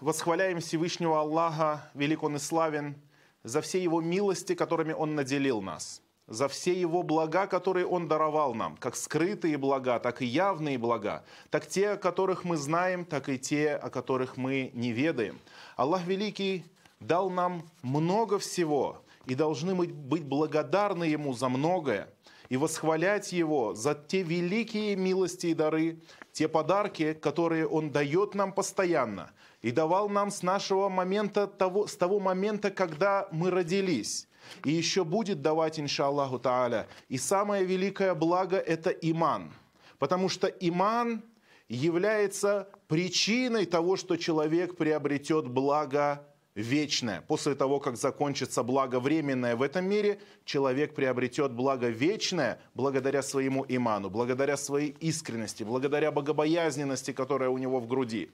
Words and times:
Восхваляем 0.00 0.58
Всевышнего 0.58 1.20
Аллаха, 1.20 1.88
велик 1.94 2.24
Он 2.24 2.36
и 2.36 2.38
славен, 2.40 2.96
за 3.44 3.60
все 3.60 3.80
Его 3.80 4.00
милости, 4.00 4.54
которыми 4.56 4.92
Он 4.92 5.14
наделил 5.14 5.62
нас, 5.62 6.02
за 6.26 6.48
все 6.48 6.72
Его 6.72 7.04
блага, 7.04 7.46
которые 7.46 7.86
Он 7.86 8.08
даровал 8.08 8.54
нам, 8.54 8.76
как 8.76 8.96
скрытые 8.96 9.58
блага, 9.58 10.00
так 10.00 10.22
и 10.22 10.26
явные 10.26 10.76
блага, 10.76 11.24
так 11.50 11.68
те, 11.68 11.90
о 11.90 11.96
которых 11.96 12.44
мы 12.44 12.56
знаем, 12.56 13.04
так 13.04 13.28
и 13.28 13.38
те, 13.38 13.76
о 13.76 13.90
которых 13.90 14.36
мы 14.36 14.72
не 14.74 14.90
ведаем. 14.90 15.38
Аллах 15.76 16.04
Великий 16.04 16.64
дал 16.98 17.30
нам 17.30 17.62
много 17.82 18.40
всего, 18.40 19.04
и 19.26 19.36
должны 19.36 19.76
быть 19.76 20.24
благодарны 20.24 21.04
Ему 21.04 21.32
за 21.32 21.48
многое, 21.48 22.08
и 22.48 22.56
восхвалять 22.56 23.32
Его 23.32 23.74
за 23.74 23.94
те 23.94 24.22
великие 24.22 24.96
милости 24.96 25.48
и 25.48 25.54
дары, 25.54 26.00
те 26.32 26.48
подарки, 26.48 27.12
которые 27.12 27.68
Он 27.68 27.92
дает 27.92 28.34
нам 28.34 28.52
постоянно– 28.52 29.30
и 29.62 29.70
давал 29.70 30.08
нам 30.08 30.30
с 30.30 30.42
нашего 30.42 30.88
момента, 30.88 31.46
того, 31.46 31.86
с 31.86 31.96
того 31.96 32.18
момента, 32.18 32.70
когда 32.70 33.28
мы 33.30 33.50
родились. 33.50 34.26
И 34.64 34.72
еще 34.72 35.04
будет 35.04 35.42
давать, 35.42 35.78
иншаллаху 35.78 36.38
тааля. 36.38 36.86
И 37.08 37.18
самое 37.18 37.64
великое 37.64 38.14
благо– 38.14 38.56
это 38.58 38.90
иман. 38.90 39.52
Потому 39.98 40.28
что 40.28 40.46
иман 40.46 41.22
является 41.68 42.68
причиной 42.88 43.66
того, 43.66 43.96
что 43.96 44.16
человек 44.16 44.76
приобретет 44.76 45.46
благо 45.46 46.26
вечное. 46.54 47.20
После 47.20 47.54
того, 47.54 47.78
как 47.80 47.96
закончится 47.96 48.62
благо 48.62 48.98
временное 48.98 49.56
в 49.56 49.62
этом 49.62 49.84
мире, 49.84 50.18
человек 50.44 50.94
приобретет 50.94 51.52
благо 51.52 51.88
вечное 51.88 52.60
благодаря 52.74 53.22
своему 53.22 53.64
иману, 53.68 54.10
благодаря 54.10 54.56
своей 54.56 54.96
искренности, 55.00 55.62
благодаря 55.62 56.10
богобоязненности, 56.10 57.12
которая 57.12 57.50
у 57.50 57.58
него 57.58 57.78
в 57.78 57.86
груди. 57.86 58.30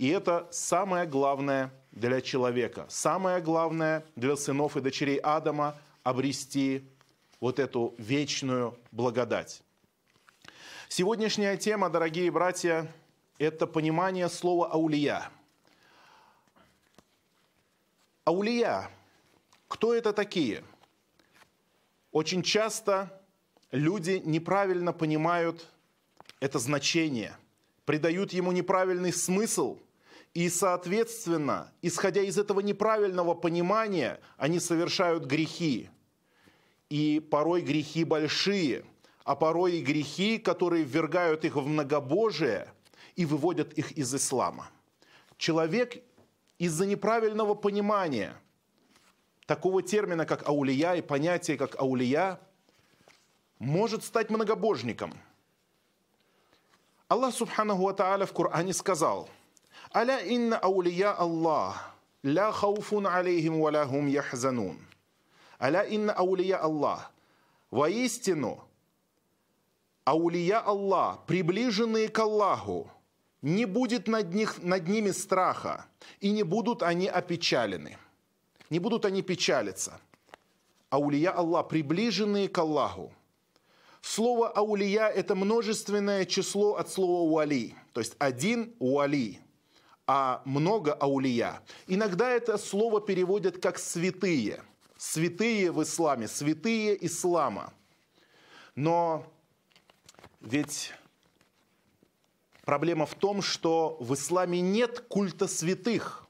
И 0.00 0.08
это 0.08 0.48
самое 0.50 1.04
главное 1.04 1.70
для 1.92 2.22
человека. 2.22 2.86
Самое 2.88 3.42
главное 3.42 4.02
для 4.16 4.34
сынов 4.34 4.78
и 4.78 4.80
дочерей 4.80 5.18
Адама– 5.18 5.76
обрести 6.02 6.88
вот 7.38 7.58
эту 7.58 7.94
вечную 7.98 8.78
благодать. 8.92 9.62
Сегодняшняя 10.88 11.58
тема, 11.58 11.90
дорогие 11.90 12.30
братья, 12.30 12.90
это 13.36 13.66
понимание 13.66 14.30
слова 14.30 14.72
«аулия». 14.72 15.30
Аулия. 18.24 18.90
Кто 19.68 19.94
это 19.94 20.14
такие? 20.14 20.64
Очень 22.10 22.42
часто 22.42 23.22
люди 23.70 24.22
неправильно 24.24 24.94
понимают 24.94 25.66
это 26.40 26.58
значение, 26.58 27.36
придают 27.84 28.32
ему 28.32 28.50
неправильный 28.50 29.12
смысл– 29.12 29.78
и, 30.34 30.48
соответственно, 30.48 31.72
исходя 31.82 32.22
из 32.22 32.38
этого 32.38 32.60
неправильного 32.60 33.34
понимания, 33.34 34.20
они 34.36 34.60
совершают 34.60 35.24
грехи. 35.24 35.90
И 36.88 37.20
порой 37.20 37.62
грехи 37.62 38.04
большие, 38.04 38.84
а 39.24 39.34
порой 39.34 39.78
и 39.78 39.82
грехи, 39.82 40.38
которые 40.38 40.84
ввергают 40.84 41.44
их 41.44 41.56
в 41.56 41.66
многобожие 41.66 42.72
и 43.16 43.24
выводят 43.26 43.72
их 43.72 43.92
из 43.92 44.14
ислама. 44.14 44.70
Человек 45.36 46.02
из-за 46.58 46.86
неправильного 46.86 47.54
понимания 47.54 48.36
такого 49.46 49.82
термина, 49.82 50.26
как 50.26 50.48
аулия, 50.48 50.94
и 50.94 51.02
понятия, 51.02 51.56
как 51.56 51.80
аулия, 51.80 52.40
может 53.58 54.04
стать 54.04 54.30
многобожником. 54.30 55.12
Аллах 57.08 57.34
Субханаху 57.34 57.82
Ва 57.82 58.26
в 58.26 58.32
Коране 58.32 58.72
сказал– 58.72 59.28
Аля 59.94 60.20
инна 60.20 60.58
аулия 60.58 61.10
Аллах, 61.12 61.94
ля 62.22 62.52
хауфун 62.52 63.06
алейхим 63.06 63.60
ва 63.60 63.86
хум 63.86 64.06
яхзанун. 64.06 64.78
Аля 65.60 65.82
инна 65.82 66.12
аулия 66.12 66.58
Аллах. 66.58 67.12
Воистину, 67.70 68.64
аулия 70.04 70.58
Аллах, 70.58 71.24
приближенные 71.26 72.08
к 72.08 72.18
Аллаху, 72.18 72.90
не 73.42 73.64
будет 73.64 74.08
над, 74.08 74.34
них, 74.34 74.62
над 74.62 74.88
ними 74.88 75.10
страха, 75.10 75.86
и 76.20 76.30
не 76.30 76.42
будут 76.42 76.82
они 76.82 77.06
опечалены. 77.06 77.96
Не 78.70 78.78
будут 78.78 79.04
они 79.04 79.22
печалиться. 79.22 80.00
Аулия 80.88 81.30
Аллах, 81.30 81.68
приближенные 81.68 82.48
к 82.48 82.58
Аллаху. 82.58 83.12
Слово 84.02 84.48
аулия– 84.48 85.08
это 85.08 85.34
множественное 85.34 86.24
число 86.24 86.76
от 86.76 86.90
слова 86.90 87.20
уали, 87.30 87.74
то 87.92 88.00
есть 88.00 88.14
один 88.18 88.74
уали– 88.78 89.40
а 90.12 90.42
много 90.44 90.92
аулия. 90.92 91.62
Иногда 91.86 92.28
это 92.28 92.58
слово 92.58 93.00
переводят 93.00 93.62
как 93.62 93.78
святые. 93.78 94.64
Святые 94.96 95.70
в 95.70 95.80
исламе, 95.84 96.26
святые 96.26 97.06
ислама. 97.06 97.72
Но 98.74 99.24
ведь 100.40 100.92
проблема 102.64 103.06
в 103.06 103.14
том, 103.14 103.40
что 103.40 103.98
в 104.00 104.12
исламе 104.14 104.60
нет 104.60 104.98
культа 104.98 105.46
святых. 105.46 106.26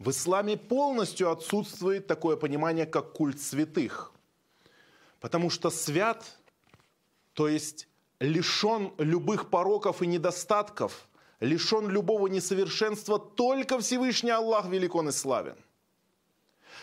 В 0.00 0.10
исламе 0.10 0.56
полностью 0.56 1.30
отсутствует 1.30 2.08
такое 2.08 2.34
понимание, 2.34 2.86
как 2.86 3.12
культ 3.12 3.40
святых. 3.40 4.10
Потому 5.20 5.48
что 5.48 5.70
свят, 5.70 6.38
то 7.34 7.46
есть 7.46 7.86
лишен 8.18 8.92
любых 8.98 9.48
пороков 9.48 10.02
и 10.02 10.08
недостатков– 10.08 11.06
лишен 11.40 11.88
любого 11.88 12.26
несовершенства, 12.28 13.18
только 13.18 13.78
Всевышний 13.80 14.30
Аллах 14.30 14.66
велик 14.66 14.94
он 14.94 15.08
и 15.08 15.12
славен. 15.12 15.56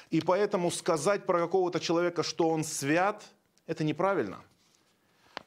И 0.10 0.22
поэтому 0.22 0.72
сказать 0.72 1.26
про 1.26 1.40
какого-то 1.40 1.80
человека, 1.80 2.24
что 2.24 2.50
он 2.50 2.64
свят, 2.64 3.24
это 3.66 3.84
неправильно. 3.84 4.42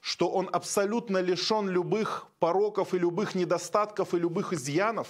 Что 0.01 0.31
он 0.31 0.49
абсолютно 0.53 1.19
лишен 1.19 1.69
любых 1.69 2.27
пороков 2.39 2.95
и 2.95 2.99
любых 2.99 3.35
недостатков 3.35 4.15
и 4.15 4.19
любых 4.19 4.53
изъянов, 4.53 5.09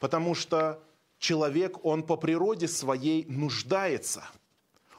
потому 0.00 0.34
что 0.34 0.82
человек, 1.18 1.84
он 1.84 2.02
по 2.02 2.16
природе 2.16 2.68
своей 2.68 3.24
нуждается. 3.26 4.24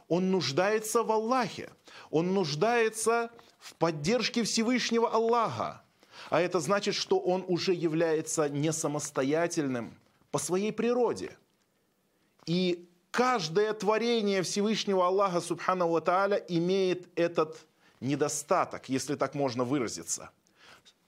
Он 0.07 0.31
нуждается 0.31 1.03
в 1.03 1.11
Аллахе. 1.11 1.69
Он 2.09 2.33
нуждается 2.33 3.31
в 3.59 3.75
поддержке 3.75 4.43
Всевышнего 4.43 5.09
Аллаха. 5.09 5.83
А 6.29 6.41
это 6.41 6.59
значит, 6.59 6.95
что 6.95 7.19
он 7.19 7.43
уже 7.47 7.73
является 7.73 8.49
не 8.49 8.71
самостоятельным 8.71 9.97
по 10.31 10.39
своей 10.39 10.71
природе. 10.71 11.35
И 12.45 12.87
каждое 13.11 13.73
творение 13.73 14.43
Всевышнего 14.43 15.07
Аллаха 15.07 15.41
Субхану 15.41 15.87
Ва 15.87 16.35
имеет 16.47 17.07
этот 17.17 17.65
недостаток, 17.99 18.89
если 18.89 19.15
так 19.15 19.35
можно 19.35 19.63
выразиться. 19.63 20.29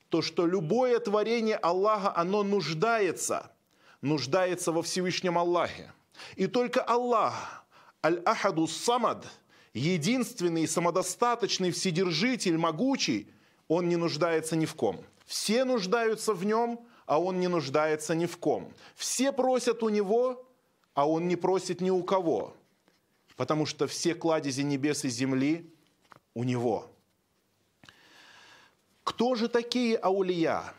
То, 0.09 0.21
что 0.21 0.45
любое 0.45 0.99
творение 0.99 1.55
Аллаха, 1.55 2.15
оно 2.15 2.43
нуждается, 2.43 3.51
нуждается 4.01 4.71
во 4.71 4.81
Всевышнем 4.81 5.37
Аллахе. 5.37 5.93
И 6.35 6.47
только 6.47 6.81
Аллах, 6.81 7.63
Аль-Ахаду 8.03 8.67
Самад, 8.67 9.25
единственный, 9.73 10.67
самодостаточный, 10.67 11.71
вседержитель, 11.71 12.57
могучий– 12.57 13.29
он 13.71 13.87
не 13.87 13.95
нуждается 13.95 14.57
ни 14.57 14.65
в 14.65 14.75
ком. 14.75 14.99
Все 15.25 15.63
нуждаются 15.63 16.33
в 16.33 16.43
нем, 16.43 16.85
а 17.05 17.21
он 17.21 17.39
не 17.39 17.47
нуждается 17.47 18.13
ни 18.15 18.25
в 18.25 18.37
ком. 18.37 18.73
Все 18.95 19.31
просят 19.31 19.81
у 19.81 19.87
него, 19.87 20.45
а 20.93 21.07
он 21.07 21.29
не 21.29 21.37
просит 21.37 21.79
ни 21.79 21.89
у 21.89 22.03
кого. 22.03 22.53
Потому 23.37 23.65
что 23.65 23.87
все 23.87 24.13
кладези 24.13 24.59
небес 24.63 25.05
и 25.05 25.09
земли 25.09 25.73
у 26.33 26.43
него. 26.43 26.91
Кто 29.05 29.35
же 29.35 29.47
такие 29.47 29.95
аулия? 29.95 30.73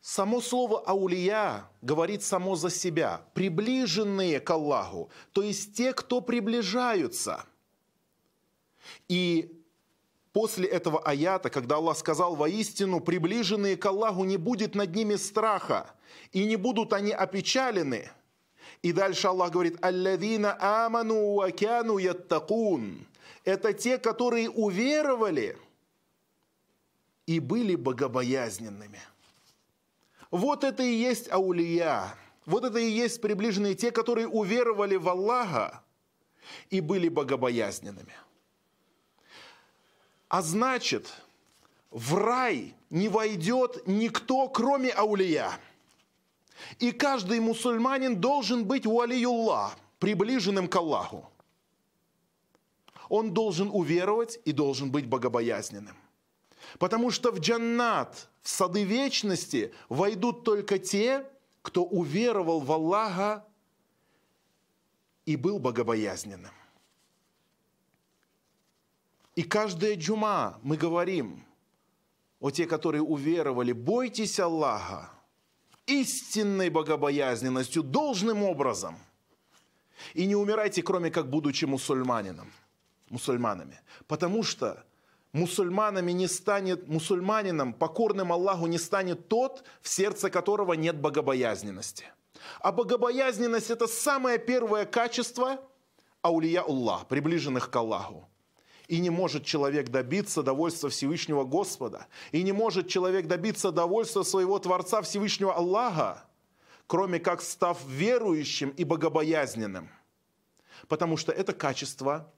Само 0.00 0.40
слово 0.40 0.80
аулия 0.80 1.68
говорит 1.82 2.22
само 2.22 2.56
за 2.56 2.70
себя. 2.70 3.20
Приближенные 3.34 4.40
к 4.40 4.48
Аллаху, 4.48 5.10
то 5.32 5.42
есть 5.42 5.76
те, 5.76 5.92
кто 5.92 6.22
приближаются. 6.22 7.44
И 9.06 9.57
после 10.38 10.68
этого 10.68 11.00
аята, 11.00 11.50
когда 11.50 11.78
Аллах 11.78 11.98
сказал 11.98 12.36
воистину, 12.36 13.00
приближенные 13.00 13.76
к 13.76 13.84
Аллаху 13.86 14.22
не 14.22 14.36
будет 14.36 14.76
над 14.76 14.94
ними 14.94 15.16
страха, 15.16 15.90
и 16.30 16.44
не 16.44 16.54
будут 16.54 16.92
они 16.92 17.10
опечалены. 17.10 18.08
И 18.82 18.92
дальше 18.92 19.26
Аллах 19.26 19.50
говорит, 19.50 19.84
«Аллавина 19.84 20.56
аману 20.60 21.34
вакяну 21.34 21.98
яттакун». 21.98 23.04
Это 23.42 23.72
те, 23.72 23.98
которые 23.98 24.48
уверовали 24.48 25.58
и 27.26 27.40
были 27.40 27.74
богобоязненными. 27.74 29.00
Вот 30.30 30.62
это 30.62 30.84
и 30.84 30.94
есть 30.94 31.28
аулия. 31.32 32.14
Вот 32.46 32.62
это 32.62 32.78
и 32.78 32.88
есть 32.88 33.20
приближенные 33.20 33.74
те, 33.74 33.90
которые 33.90 34.28
уверовали 34.28 34.94
в 34.94 35.08
Аллаха 35.08 35.82
и 36.70 36.80
были 36.80 37.08
богобоязненными. 37.08 38.14
А 40.28 40.42
значит, 40.42 41.10
в 41.90 42.14
рай 42.14 42.74
не 42.90 43.08
войдет 43.08 43.86
никто, 43.86 44.48
кроме 44.48 44.90
аулия. 44.90 45.58
И 46.78 46.92
каждый 46.92 47.40
мусульманин 47.40 48.20
должен 48.20 48.64
быть 48.64 48.86
уалиюллах, 48.86 49.76
приближенным 49.98 50.68
к 50.68 50.76
Аллаху. 50.76 51.28
Он 53.08 53.32
должен 53.32 53.70
уверовать 53.72 54.38
и 54.44 54.52
должен 54.52 54.90
быть 54.90 55.06
богобоязненным. 55.06 55.96
Потому 56.78 57.10
что 57.10 57.30
в 57.30 57.40
джаннат, 57.40 58.28
в 58.42 58.48
сады 58.50 58.84
вечности 58.84 59.72
войдут 59.88 60.44
только 60.44 60.78
те, 60.78 61.24
кто 61.62 61.84
уверовал 61.84 62.60
в 62.60 62.70
Аллаха 62.70 63.46
и 65.24 65.36
был 65.36 65.58
богобоязненным. 65.58 66.52
И 69.38 69.44
каждая 69.44 69.94
джума 69.94 70.58
мы 70.64 70.76
говорим, 70.76 71.44
о 72.40 72.50
те, 72.50 72.66
которые 72.66 73.02
уверовали, 73.02 73.70
бойтесь 73.70 74.40
Аллаха 74.40 75.12
истинной 75.86 76.70
богобоязненностью, 76.70 77.84
должным 77.84 78.42
образом. 78.42 78.98
И 80.14 80.26
не 80.26 80.34
умирайте, 80.34 80.82
кроме 80.82 81.12
как 81.12 81.30
будучи 81.30 81.66
мусульманином, 81.66 82.52
мусульманами. 83.10 83.80
Потому 84.08 84.42
что 84.42 84.84
мусульманами 85.32 86.10
не 86.10 86.26
станет, 86.26 86.88
мусульманином, 86.88 87.74
покорным 87.74 88.32
Аллаху 88.32 88.66
не 88.66 88.78
станет 88.78 89.28
тот, 89.28 89.62
в 89.82 89.88
сердце 89.88 90.30
которого 90.30 90.72
нет 90.72 91.00
богобоязненности. 91.00 92.06
А 92.58 92.72
богобоязненность– 92.72 93.70
это 93.76 93.86
самое 93.86 94.36
первое 94.40 94.84
качество 94.84 95.60
аулия 96.22 96.62
Аллах, 96.62 97.06
приближенных 97.06 97.70
к 97.70 97.76
Аллаху. 97.76 98.28
И 98.88 98.98
не 99.00 99.10
может 99.10 99.44
человек 99.44 99.90
добиться 99.90 100.42
довольства 100.42 100.88
Всевышнего 100.88 101.44
Господа, 101.44 102.06
и 102.32 102.42
не 102.42 102.52
может 102.52 102.88
человек 102.88 103.26
добиться 103.26 103.70
довольства 103.70 104.22
своего 104.22 104.58
Творца 104.58 105.02
Всевышнего 105.02 105.54
Аллаха, 105.54 106.24
кроме 106.86 107.20
как 107.20 107.42
став 107.42 107.78
верующим 107.86 108.70
и 108.70 108.84
богобоязненным. 108.84 109.90
Потому 110.88 111.18
что 111.18 111.32
это 111.32 111.52
качество 111.52 112.32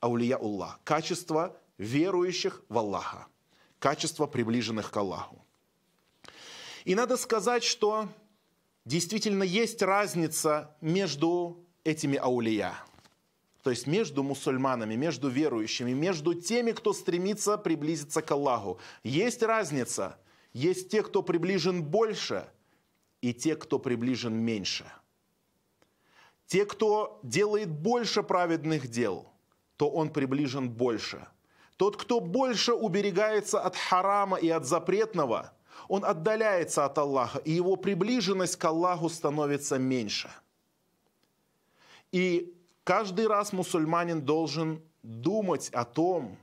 аулия 0.00 0.36
Аллах, 0.36 0.80
качество 0.82 1.56
верующих 1.78 2.62
в 2.68 2.78
Аллаха, 2.78 3.28
качество 3.78 4.26
приближенных 4.26 4.90
к 4.90 4.96
Аллаху. 4.96 5.44
И 6.84 6.96
надо 6.96 7.16
сказать, 7.16 7.62
что 7.62 8.08
действительно 8.84 9.44
есть 9.44 9.82
разница 9.82 10.76
между 10.80 11.64
этими 11.84 12.18
аулия. 12.18 12.74
То 13.62 13.70
есть 13.70 13.86
между 13.86 14.22
мусульманами, 14.22 14.96
между 14.96 15.28
верующими, 15.28 15.92
между 15.92 16.34
теми, 16.34 16.72
кто 16.72 16.92
стремится 16.92 17.56
приблизиться 17.56 18.20
к 18.20 18.30
Аллаху. 18.32 18.78
Есть 19.04 19.42
разница. 19.42 20.18
Есть 20.52 20.90
те, 20.90 21.02
кто 21.02 21.22
приближен 21.22 21.82
больше, 21.82 22.48
и 23.20 23.32
те, 23.32 23.54
кто 23.54 23.78
приближен 23.78 24.34
меньше. 24.34 24.84
Те, 26.46 26.66
кто 26.66 27.20
делает 27.22 27.70
больше 27.70 28.22
праведных 28.22 28.88
дел, 28.88 29.26
то 29.76 29.88
он 29.88 30.10
приближен 30.10 30.68
больше. 30.68 31.26
Тот, 31.76 31.96
кто 31.96 32.20
больше 32.20 32.74
уберегается 32.74 33.60
от 33.60 33.76
харама 33.76 34.36
и 34.36 34.48
от 34.48 34.66
запретного, 34.66 35.52
он 35.88 36.04
отдаляется 36.04 36.84
от 36.84 36.98
Аллаха, 36.98 37.38
и 37.38 37.52
его 37.52 37.76
приближенность 37.76 38.56
к 38.56 38.64
Аллаху 38.64 39.08
становится 39.08 39.78
меньше. 39.78 40.30
И 42.10 42.54
каждый 42.84 43.26
раз 43.26 43.52
мусульманин 43.52 44.22
должен 44.22 44.82
думать 45.02 45.68
о 45.70 45.84
том, 45.84 46.38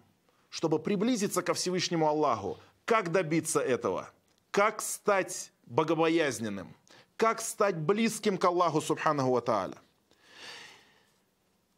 чтобы 0.49 0.79
приблизиться 0.79 1.41
ко 1.41 1.53
Всевышнему 1.53 2.07
Аллаху. 2.07 2.57
Как 2.85 3.11
добиться 3.11 3.59
этого? 3.59 4.09
Как 4.51 4.81
стать 4.81 5.51
богобоязненным? 5.65 6.75
Как 7.15 7.41
стать 7.41 7.77
близким 7.77 8.37
к 8.37 8.45
Аллаху 8.45 8.81
Субханаху 8.81 9.31
Ва 9.31 9.71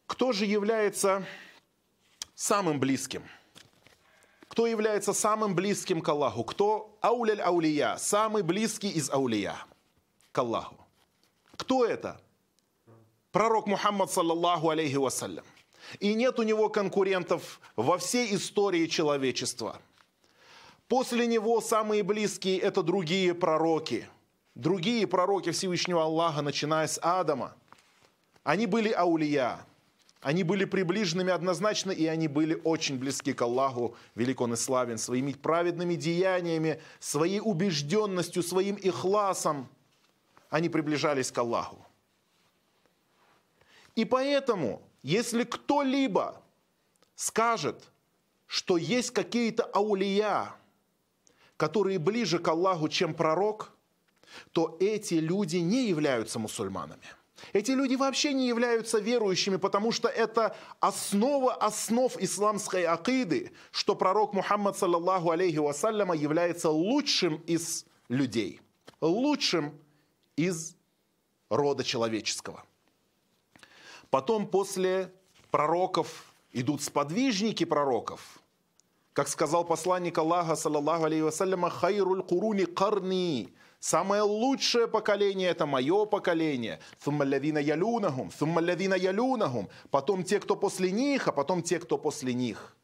Кто 0.07 0.31
же 0.31 0.45
является 0.45 1.25
самым 2.35 2.79
близким? 2.79 3.23
Кто 4.47 4.67
является 4.67 5.13
самым 5.13 5.55
близким 5.55 6.01
к 6.01 6.09
Аллаху? 6.09 6.43
Кто 6.43 6.97
ауляль 7.01 7.41
аулия, 7.41 7.97
самый 7.97 8.43
близкий 8.43 8.89
из 8.89 9.09
аулия 9.09 9.55
к 10.31 10.37
Аллаху? 10.37 10.77
Кто 11.57 11.85
это? 11.85 12.21
Пророк 13.31 13.67
Мухаммад, 13.67 14.11
саллаллаху 14.11 14.69
алейхи 14.69 14.97
вассалям. 14.97 15.45
И 15.99 16.13
нет 16.13 16.39
у 16.39 16.43
него 16.43 16.69
конкурентов 16.69 17.59
во 17.75 17.97
всей 17.97 18.35
истории 18.35 18.87
человечества. 18.87 19.81
После 20.87 21.25
него 21.27 21.61
самые 21.61 22.03
близкие– 22.03 22.59
это 22.59 22.83
другие 22.83 23.33
пророки. 23.33 24.07
Другие 24.55 25.07
пророки 25.07 25.51
Всевышнего 25.51 26.03
Аллаха, 26.03 26.41
начиная 26.41 26.87
с 26.87 26.99
Адама. 27.01 27.55
Они 28.43 28.65
были 28.65 28.91
аулия, 28.91 29.65
они 30.21 30.43
были 30.43 30.65
приближенными 30.65 31.31
однозначно, 31.31 31.91
и 31.91 32.05
они 32.07 32.27
были 32.27 32.59
очень 32.65 32.97
близки 32.97 33.31
к 33.31 33.41
Аллаху, 33.41 33.95
велик 34.15 34.41
он 34.41 34.53
и 34.53 34.57
славен, 34.57 34.97
своими 34.97 35.31
праведными 35.31 35.95
деяниями, 35.95 36.81
своей 36.99 37.39
убежденностью, 37.39 38.43
своим 38.43 38.75
ихласом. 38.75 39.69
Они 40.49 40.67
приближались 40.67 41.31
к 41.31 41.37
Аллаху. 41.37 41.85
И 43.95 44.05
поэтому, 44.05 44.81
если 45.03 45.43
кто-либо 45.43 46.41
скажет, 47.15 47.91
что 48.47 48.77
есть 48.77 49.11
какие-то 49.11 49.63
аулия, 49.63 50.53
которые 51.57 51.99
ближе 51.99 52.39
к 52.39 52.47
Аллаху, 52.47 52.89
чем 52.89 53.13
пророк, 53.13 53.71
то 54.51 54.77
эти 54.79 55.15
люди 55.15 55.57
не 55.57 55.87
являются 55.87 56.39
мусульманами– 56.39 57.03
эти 57.53 57.71
люди 57.71 57.95
вообще 57.95 58.33
не 58.33 58.47
являются 58.47 58.99
верующими, 58.99 59.57
потому 59.57 59.91
что 59.91 60.07
это 60.07 60.55
основа 60.79 61.53
основ 61.53 62.15
исламской 62.17 62.85
акиды, 62.85 63.51
что 63.71 63.95
пророк 63.95 64.33
Мухаммад, 64.33 64.77
саллаллаху 64.77 65.31
алейхи 65.31 65.57
вассаляма, 65.57 66.15
является 66.15 66.69
лучшим 66.69 67.37
из 67.47 67.85
людей, 68.09 68.61
лучшим 69.01 69.73
из 70.35 70.75
рода 71.49 71.83
человеческого. 71.83 72.63
Потом 74.11 74.45
после 74.45 75.11
пророков 75.51 76.25
идут 76.51 76.83
сподвижники 76.83 77.63
пророков. 77.63 78.41
Как 79.13 79.29
сказал 79.29 79.65
посланник 79.65 80.17
Аллаха, 80.17 80.55
саллаллаху 80.55 81.05
алейхи 81.05 81.23
вассаляма, 81.23 81.69
«Хайруль 81.69 82.21
куруни 82.21 82.65
карни» 82.65 83.53
Самое 83.79 84.21
лучшее 84.21 84.87
поколение– 84.87 85.49
это 85.51 85.65
мое 85.65 86.05
поколение. 86.05 86.79
Суммалявина 87.03 87.57
ялюнахум, 87.57 88.31
суммалявина 88.31 88.93
ялюнахум. 88.93 89.69
Потом 89.89 90.23
те, 90.23 90.39
кто 90.39 90.55
после 90.55 90.91
них, 90.91 91.27
а 91.27 91.31
потом 91.31 91.63
те, 91.63 91.79
кто 91.79 91.97
после 91.97 92.35
них. 92.35 92.77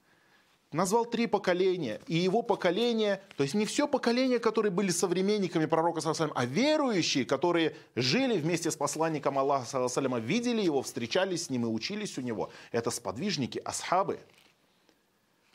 Назвал 0.73 1.05
три 1.05 1.27
поколения. 1.27 2.01
И 2.07 2.17
его 2.17 2.41
поколение, 2.41 3.21
то 3.37 3.43
есть 3.43 3.55
не 3.55 3.65
все 3.65 3.87
поколение, 3.87 4.37
которые 4.37 4.69
были 4.69 4.89
современниками 4.89 5.65
пророка, 5.65 6.01
а 6.35 6.45
верующие, 6.45 7.25
которые 7.25 7.75
жили 7.95 8.37
вместе 8.37 8.69
с 8.69 8.75
посланником 8.75 9.39
Аллаха, 9.39 9.87
видели 10.19 10.61
его, 10.61 10.81
встречались 10.81 11.45
с 11.45 11.49
ним 11.49 11.65
и 11.65 11.69
учились 11.69 12.17
у 12.17 12.21
него. 12.21 12.51
Это 12.73 12.91
сподвижники, 12.91 13.59
асхабы. 13.63 14.19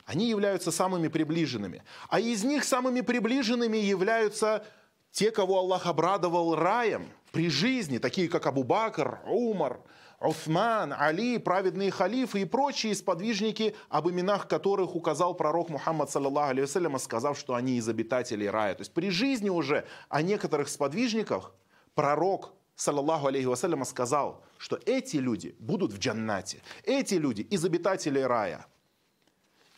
Они 0.05 0.29
являются 0.29 0.71
самыми 0.71 1.09
приближенными. 1.09 1.83
А 2.09 2.19
из 2.19 2.43
них 2.43 2.63
самыми 2.63 3.01
приближенными 3.01 3.77
являются 3.77 4.65
те, 5.11 5.29
кого 5.29 5.59
Аллах 5.59 5.85
обрадовал 5.85 6.55
раем 6.55 7.07
при 7.31 7.49
жизни, 7.49 7.99
такие 7.99 8.27
как 8.27 8.47
Абу 8.47 8.63
Бакр, 8.63 9.19
Умар, 9.27 9.79
Уфман, 10.23 10.93
Али, 10.93 11.37
праведные 11.37 11.91
халифы 11.91 12.41
и 12.41 12.45
прочие 12.45 12.95
сподвижники, 12.95 13.75
об 13.89 14.09
именах 14.09 14.47
которых 14.47 14.95
указал 14.95 15.33
пророк 15.33 15.69
Мухаммад, 15.69 16.09
саллаллаху 16.09 16.51
алейhi 16.51 16.99
сказав, 16.99 17.37
что 17.37 17.55
они 17.55 17.75
из 17.75 17.89
обитателей 17.89 18.49
рая. 18.49 18.73
То 18.73 18.81
есть 18.81 18.93
при 18.93 19.09
жизни 19.09 19.49
уже 19.49 19.85
о 20.07 20.21
некоторых 20.21 20.69
сподвижниках 20.69 21.53
пророк, 21.93 22.53
саллаллаху 22.75 23.27
алейхи 23.27 23.47
вассаляма, 23.47 23.83
сказал, 23.83 24.41
что 24.57 24.79
эти 24.85 25.17
люди 25.17 25.57
будут 25.59 25.91
в 25.91 25.99
джаннате, 25.99 26.61
эти 26.83 27.15
люди 27.15 27.41
из 27.41 27.65
обитателей 27.65 28.25
рая. 28.25 28.65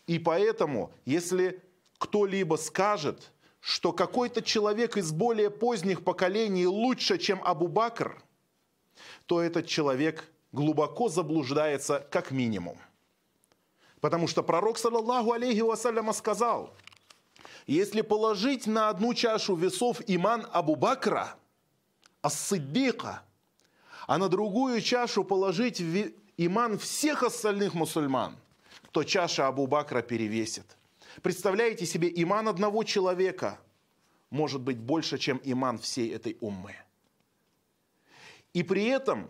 И 0.06 0.20
поэтому, 0.20 0.92
если 1.06 1.64
кто-либо 1.98 2.58
скажет, 2.58 3.32
что 3.62 3.92
какой-то 3.92 4.44
человек 4.44 4.96
из 4.96 5.12
более 5.12 5.50
поздних 5.50 6.04
поколений 6.04 6.68
лучше, 6.68 7.18
чем 7.18 7.42
Абу 7.44 7.68
Бакр, 7.68 8.22
то 9.26 9.42
этот 9.42 9.66
человек 9.66 10.30
глубоко 10.56 11.10
заблуждается 11.10 12.08
как 12.10 12.32
минимум. 12.32 12.78
Потому 14.02 14.28
что 14.28 14.42
пророк, 14.42 14.80
саллаллаху 14.80 15.34
алейхи 15.34 15.62
вассаляма, 15.62 16.14
сказал, 16.14 16.74
если 17.68 18.02
положить 18.02 18.66
на 18.66 18.90
одну 18.90 19.14
чашу 19.14 19.56
весов 19.56 20.02
иман 20.08 20.48
Абу 20.52 20.76
Бакра, 20.76 21.36
ас-сиддика, 22.24 23.22
а 24.08 24.18
на 24.18 24.30
другую 24.30 24.82
чашу 24.82 25.24
положить 25.24 25.82
иман 26.38 26.80
всех 26.80 27.22
остальных 27.22 27.76
мусульман, 27.76 28.36
то 28.92 29.04
чаша 29.04 29.48
Абу 29.48 29.68
Бакра 29.68 30.02
перевесит– 30.02 30.66
Представляете 31.22 31.86
себе, 31.86 32.12
иман 32.14 32.48
одного 32.48 32.84
человека 32.84 33.60
может 34.30 34.62
быть 34.62 34.78
больше, 34.78 35.18
чем 35.18 35.40
иман 35.44 35.78
всей 35.78 36.14
этой 36.14 36.38
уммы. 36.42 36.76
И 38.54 38.64
при 38.64 38.86
этом 38.86 39.30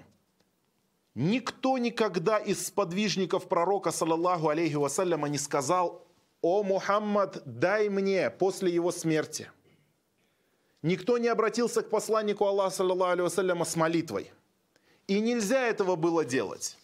никто 1.16 1.78
никогда 1.78 2.38
из 2.38 2.68
сподвижников 2.68 3.48
пророка, 3.48 3.92
саллаллаху 3.92 4.50
алейхи 4.50 4.76
вассаляма, 4.76 5.28
не 5.28 5.38
сказал, 5.38 6.06
«О, 6.42 6.62
Мухаммад, 6.64 7.42
дай 7.46 7.90
мне 7.90 8.30
после 8.30 8.72
его 8.72 8.92
смерти». 8.92 9.50
Никто 10.82 11.18
не 11.18 11.28
обратился 11.28 11.82
к 11.82 11.90
посланнику 11.90 12.46
Аллаха, 12.46 12.76
саллаллаху 12.76 13.12
алейхи 13.14 13.24
вассаляма, 13.24 13.66
с 13.66 13.76
молитвой. 13.76 14.32
И 15.08 15.20
нельзя 15.20 15.66
этого 15.66 15.96
было 15.96 16.24
делать. 16.24 16.78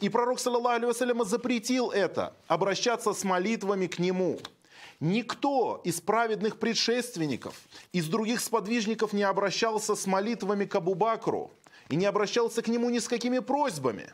И 0.00 0.08
пророк, 0.08 0.40
саллаллаху 0.40 0.74
алейхи 0.74 0.86
вассаляма, 0.86 1.24
запретил 1.24 1.90
это, 1.90 2.34
обращаться 2.48 3.12
с 3.12 3.22
молитвами 3.22 3.86
к 3.86 3.98
нему– 3.98 4.38
Никто 5.00 5.80
из 5.84 6.00
праведных 6.00 6.58
предшественников, 6.58 7.54
из 7.92 8.08
других 8.08 8.40
сподвижников 8.40 9.12
не 9.12 9.22
обращался 9.22 9.94
с 9.94 10.06
молитвами 10.06 10.64
к 10.64 10.74
Абу-Бакру 10.74 11.52
и 11.88 11.96
не 11.96 12.06
обращался 12.06 12.62
к 12.62 12.68
нему 12.68 12.90
ни 12.90 12.98
с 12.98 13.08
какими 13.08 13.38
просьбами. 13.38 14.12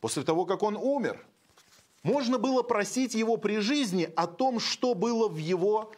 После 0.00 0.22
того, 0.22 0.44
как 0.44 0.62
он 0.62 0.76
умер, 0.76 1.24
можно 2.02 2.38
было 2.38 2.62
просить 2.62 3.14
его 3.14 3.36
при 3.38 3.58
жизни 3.58 4.12
о 4.14 4.26
том, 4.26 4.60
что 4.60 4.94
было 4.94 5.28
в 5.28 5.38
его 5.38 5.92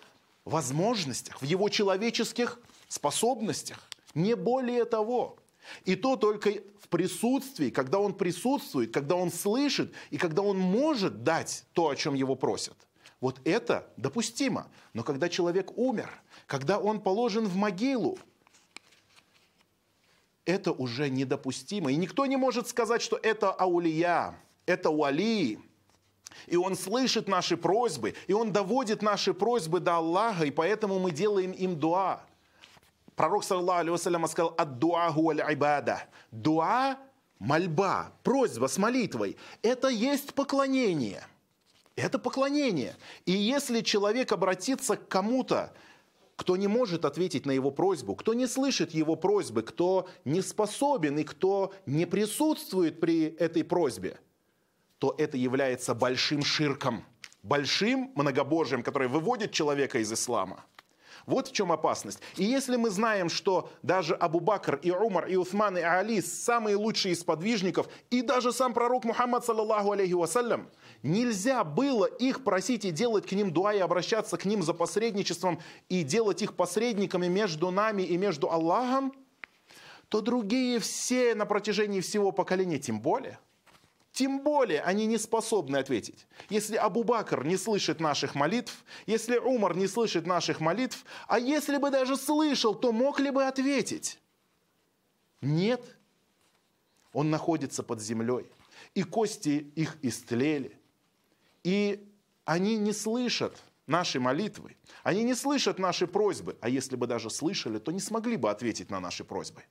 возможностях, 0.45 1.43
в 1.43 1.45
его 1.45 1.69
человеческих 1.69 2.61
способностях. 2.89 3.79
Не 4.15 4.37
более 4.37 4.85
того. 4.85 5.37
И 5.85 5.97
то 5.97 6.15
только 6.15 6.53
в 6.81 6.89
присутствии, 6.89 7.71
когда 7.71 7.99
он 7.99 8.15
присутствует, 8.15 8.95
когда 8.95 9.17
он 9.17 9.33
слышит 9.33 9.93
и 10.11 10.19
когда 10.19 10.43
он 10.43 10.59
может 10.59 11.25
дать 11.25 11.65
то, 11.73 11.89
о 11.89 11.97
чем 11.97 12.15
его 12.15 12.37
просят. 12.37 12.77
Вот 13.21 13.41
это 13.45 13.89
допустимо. 13.97 14.69
Но 14.93 15.03
когда 15.03 15.29
человек 15.29 15.77
умер, 15.77 16.09
когда 16.47 16.79
он 16.79 17.01
положен 17.01 17.47
в 17.47 17.57
могилу, 17.57 18.19
это 20.47 20.73
уже 20.73 21.11
недопустимо. 21.11 21.93
И 21.93 21.97
никто 21.97 22.25
не 22.25 22.37
может 22.37 22.69
сказать, 22.69 23.03
что 23.03 23.19
это 23.23 23.51
аулия, 23.51 24.39
это 24.65 24.89
уали. 24.89 25.59
И 26.47 26.57
он 26.57 26.77
слышит 26.77 27.29
наши 27.29 27.57
просьбы, 27.57 28.15
и 28.27 28.33
он 28.33 28.53
доводит 28.53 29.03
наши 29.03 29.35
просьбы 29.35 29.81
до 29.81 29.97
Аллаха, 29.97 30.45
и 30.45 30.51
поэтому 30.51 30.99
мы 30.99 31.11
делаем 31.11 31.53
им 31.53 31.79
дуа. 31.79 32.23
Пророк, 33.15 33.45
саллаху 33.45 33.81
алейhi 33.81 34.29
сказал, 34.29 34.55
ад 34.57 34.79
дуа 34.79 35.11
гуаль 35.11 35.41
айбада. 35.41 36.03
Дуа, 36.31 36.99
мольба, 37.39 38.13
просьба 38.23 38.67
с 38.67 38.79
молитвой, 38.79 39.37
это 39.63 39.89
есть 39.89 40.33
поклонение– 40.35 41.23
это 41.97 42.19
поклонение. 42.19 42.95
И 43.25 43.33
если 43.33 43.81
человек 43.81 44.31
обратится 44.33 44.97
к 44.97 45.09
кому-то, 45.09 45.73
кто 46.37 46.57
не 46.57 46.69
может 46.69 47.05
ответить 47.05 47.47
на 47.47 47.51
его 47.51 47.71
просьбу, 47.71 48.15
кто 48.15 48.35
не 48.35 48.47
слышит 48.47 48.93
его 48.93 49.17
просьбы, 49.17 49.63
кто 49.63 50.09
не 50.25 50.43
способен 50.43 51.19
и 51.19 51.25
кто 51.25 51.73
не 51.87 52.07
присутствует 52.07 53.01
при 53.01 53.25
этой 53.25 53.65
просьбе, 53.65 54.21
то 54.99 55.15
это 55.19 55.37
является 55.37 55.95
большим 55.95 56.45
ширком, 56.45 57.05
большим 57.43 58.13
многобожием, 58.15 58.83
которое 58.83 59.09
выводит 59.09 59.53
человека 59.53 59.99
из 59.99 60.13
ислама. 60.13 60.65
Вот 61.27 61.49
в 61.49 61.53
чем 61.53 61.73
опасность. 61.73 62.21
И 62.37 62.45
если 62.45 62.77
мы 62.77 62.89
знаем, 62.89 63.29
что 63.29 63.69
даже 63.83 64.15
Абу 64.15 64.39
Бакр 64.39 64.77
и 64.77 64.93
Умар 64.93 65.27
и 65.27 65.35
Уthман 65.35 65.77
и 65.77 65.81
Али 65.81 66.21
самые 66.21 66.77
лучшие 66.77 67.15
из 67.15 67.25
подвижников, 67.25 67.89
и 68.11 68.23
даже 68.23 68.53
сам 68.53 68.73
пророк 68.73 69.05
Мухаммад, 69.05 69.45
саллаллаху 69.45 69.91
алейхи 69.91 70.13
вассалям, 70.13 70.71
нельзя 71.03 71.65
было 71.65 72.05
их 72.05 72.45
просить 72.45 72.85
и 72.85 72.93
делать 72.93 73.27
к 73.27 73.33
ним 73.33 73.53
дуа 73.53 73.75
и 73.75 73.81
обращаться 73.81 74.37
к 74.37 74.45
ним 74.45 74.63
за 74.63 74.73
посредничеством 74.73 75.61
и 75.89 76.05
делать 76.05 76.43
их 76.43 76.55
посредниками 76.55 77.27
между 77.27 77.73
нами 77.73 78.03
и 78.03 78.17
между 78.17 78.49
Аллахом, 78.49 79.13
то 80.09 80.21
другие 80.21 80.79
все 80.79 81.35
на 81.35 81.45
протяжении 81.45 82.01
всего 82.01 82.31
поколения, 82.31 82.79
тем 82.79 83.01
более, 83.01 83.41
тем 84.17 84.41
более 84.41 84.81
они 84.81 85.05
не 85.05 85.19
способны 85.19 85.77
ответить. 85.77 86.27
Если 86.49 86.77
Абу 86.77 87.05
Бакр 87.05 87.45
не 87.45 87.59
слышит 87.59 88.01
наших 88.01 88.35
молитв, 88.35 88.83
если 89.05 89.37
Умар 89.37 89.77
не 89.77 89.87
слышит 89.87 90.27
наших 90.27 90.59
молитв, 90.59 91.05
а 91.29 91.39
если 91.39 91.77
бы 91.77 91.91
даже 91.91 92.17
слышал, 92.17 92.75
то 92.75 92.93
мог 92.93 93.21
ли 93.21 93.31
бы 93.31 93.45
ответить? 93.45 94.19
Нет. 95.43 95.83
Он 97.13 97.29
находится 97.29 97.83
под 97.83 98.01
землей, 98.01 98.47
и 98.95 99.03
кости 99.03 99.71
их 99.77 99.99
истлели. 100.01 100.73
И 101.63 102.03
они 102.47 102.79
не 102.79 102.95
слышат 102.95 103.63
наши 103.87 104.19
молитвы, 104.19 104.79
они 105.03 105.25
не 105.25 105.35
слышат 105.35 105.79
наши 105.79 106.07
просьбы, 106.07 106.57
а 106.63 106.71
если 106.71 106.97
бы 106.97 107.07
даже 107.07 107.29
слышали, 107.29 107.79
то 107.79 107.93
не 107.93 108.01
смогли 108.01 108.39
бы 108.39 108.51
ответить 108.51 108.91
на 108.91 108.99
наши 108.99 109.25
просьбы. 109.25 109.63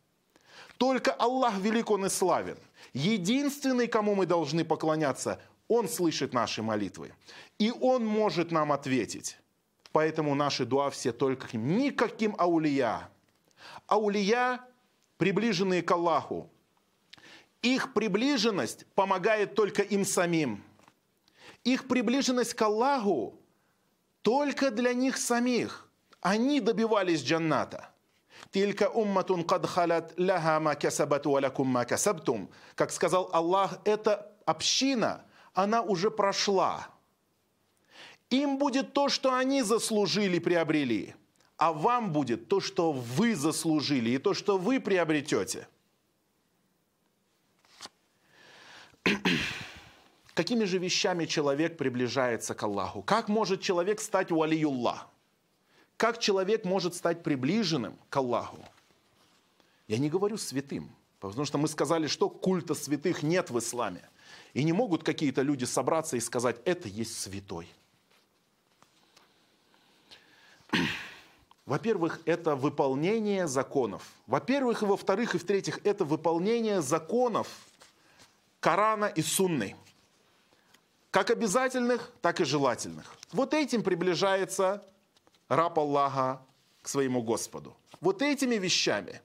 Только 0.77 1.11
Аллах 1.11 1.57
велик, 1.57 1.91
Он 1.91 2.05
и 2.05 2.09
славен. 2.09 2.57
Единственный, 2.93 3.87
кому 3.87 4.15
мы 4.15 4.25
должны 4.25 4.65
поклоняться, 4.65 5.39
Он 5.67 5.87
слышит 5.87 6.33
наши 6.33 6.61
молитвы. 6.61 7.13
И 7.59 7.71
Он 7.71 8.05
может 8.05 8.51
нам 8.51 8.71
ответить. 8.71 9.37
Поэтому 9.91 10.35
наши 10.35 10.65
дуа 10.65 10.89
все 10.89 11.11
только 11.11 11.47
к 11.47 11.53
ним. 11.53 11.77
Никаким 11.77 12.35
аулия. 12.37 13.09
Аулия, 13.87 14.59
приближенные 15.17 15.81
к 15.81 15.91
Аллаху, 15.91 16.49
их 17.61 17.93
приближенность 17.93 18.85
помогает 18.93 19.55
только 19.55 19.81
им 19.81 20.05
самим– 20.05 20.63
их 21.65 21.87
приближенность 21.87 22.53
к 22.53 22.61
Аллаху 22.61 23.41
только 24.21 24.71
для 24.71 24.93
них 24.93 25.17
самих. 25.17 25.89
Они 26.21 26.61
добивались 26.61 27.23
джанната. 27.23 27.89
Тилька 28.51 28.89
умматун 28.89 29.43
кад 29.43 29.65
халат 29.65 30.13
ляха 30.17 30.59
ма 30.59 30.75
касабат 30.75 31.25
валякум 31.25 31.67
ма 31.67 31.85
касабтум. 31.85 32.49
Как 32.75 32.91
сказал 32.91 33.29
Аллах, 33.33 33.79
эта 33.85 34.31
община, 34.45 35.25
она 35.53 35.81
уже 35.81 36.11
прошла. 36.11 36.87
Им 38.29 38.57
будет 38.57 38.93
то, 38.93 39.09
что 39.09 39.33
они 39.33 39.61
заслужили, 39.61 40.39
приобрели. 40.39 41.15
А 41.57 41.71
вам 41.71 42.11
будет 42.11 42.49
то, 42.49 42.59
что 42.59 42.91
вы 42.91 43.35
заслужили, 43.35 44.09
и 44.11 44.17
то, 44.17 44.33
что 44.33 44.57
вы 44.57 44.79
приобретете. 44.79 45.67
Какими 50.33 50.65
же 50.65 50.79
вещами 50.79 51.25
человек 51.25 51.77
приближается 51.77 52.55
к 52.55 52.63
Аллаху? 52.63 53.01
Как 53.03 53.29
может 53.29 53.61
человек 53.61 54.01
стать 54.01 54.31
валиюллах? 54.31 55.07
Как 55.97 56.19
человек 56.19 56.65
может 56.65 56.95
стать 56.95 57.23
приближенным 57.23 57.97
к 58.09 58.17
Аллаху? 58.17 58.63
Я 59.87 59.97
не 59.97 60.09
говорю 60.09 60.37
святым, 60.37 60.89
потому 61.19 61.45
что 61.45 61.57
мы 61.57 61.67
сказали, 61.67 62.07
что 62.07 62.29
культа 62.29 62.73
святых 62.73 63.23
нет 63.23 63.49
в 63.49 63.59
исламе. 63.59 64.01
И 64.53 64.63
не 64.63 64.73
могут 64.73 65.03
какие-то 65.03 65.41
люди 65.41 65.65
собраться 65.65 66.17
и 66.17 66.19
сказать, 66.19 66.57
это 66.65 66.87
есть 66.87 67.19
святой. 67.19 67.67
Во-первых, 71.65 72.19
это 72.25 72.55
выполнение 72.55 73.47
законов. 73.47 74.03
Во-первых, 74.27 74.83
и 74.83 74.85
во-вторых, 74.85 75.35
и 75.35 75.37
в-третьих, 75.37 75.79
это 75.83 76.05
выполнение 76.05 76.81
законов 76.81 77.47
Корана 78.59 79.05
и 79.05 79.21
Сунны. 79.21 79.75
Как 81.09 81.31
обязательных, 81.31 82.11
так 82.21 82.41
и 82.41 82.43
желательных. 82.43 83.15
Вот 83.31 83.53
этим 83.53 83.83
приближается 83.83 84.85
раб 85.47 85.79
Аллаха 85.79 86.41
к 86.81 86.87
своему 86.87 87.21
Господу. 87.21 87.75
Вот 88.01 88.21
этими 88.21 88.55
вещами. 88.55 89.21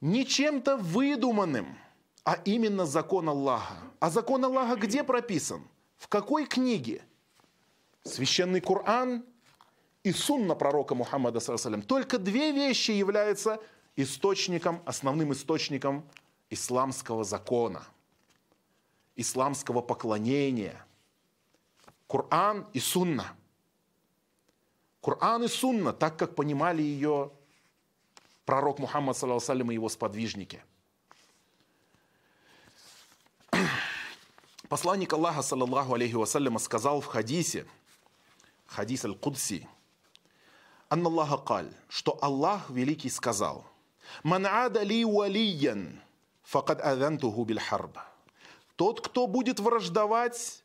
Не 0.00 0.26
чем-то 0.26 0.76
выдуманным, 0.76 1.78
а 2.24 2.34
именно 2.44 2.86
закон 2.86 3.28
Аллаха. 3.28 3.76
А 4.00 4.10
закон 4.10 4.44
Аллаха 4.44 4.76
где 4.76 5.02
прописан? 5.04 5.66
В 5.96 6.08
какой 6.08 6.46
книге? 6.46 7.02
Священный 8.02 8.60
Коран 8.60 9.24
и 10.02 10.12
сунна 10.12 10.54
пророка 10.54 10.94
Мухаммада, 10.94 11.40
только 11.82 12.18
две 12.18 12.52
вещи 12.52 12.90
являются 12.90 13.60
источником, 13.96 14.82
основным 14.84 15.32
источником 15.32 16.04
исламского 16.50 17.24
закона– 17.24 17.86
исламского 19.16 19.80
поклонения. 19.80 20.84
Коран 22.08 22.66
и 22.72 22.80
Сунна. 22.80 23.36
Коран 25.04 25.44
и 25.44 25.48
Сунна, 25.48 25.92
так 25.92 26.16
как 26.18 26.34
понимали 26.34 26.80
ее 26.80 27.30
пророк 28.46 28.78
Мухаммад, 28.78 29.18
саллиллаху 29.18 29.70
и 29.70 29.74
его 29.74 29.90
сподвижники. 29.90 30.64
Посланник 34.70 35.12
Аллаха, 35.12 35.42
саллаллаху 35.42 35.92
алейхи 35.92 36.14
вассаляма, 36.14 36.58
сказал 36.58 37.02
в 37.02 37.06
хадисе, 37.06 37.66
хадис 38.64 39.04
аль-Кудси, 39.04 39.68
Анна 40.88 41.10
Аллаха 41.10 41.36
каль, 41.36 41.74
что 41.90 42.18
Аллах 42.22 42.70
Великий 42.70 43.10
сказал, 43.10 43.66
«Ман 44.22 44.46
ада 44.46 44.82
ли 44.82 45.04
валиян, 45.04 46.00
факад 46.44 46.80
адантуху 46.80 47.44
биль 47.44 47.60
харба». 47.60 48.06
Тот, 48.76 49.06
кто 49.06 49.26
будет 49.26 49.60
враждовать 49.60 50.64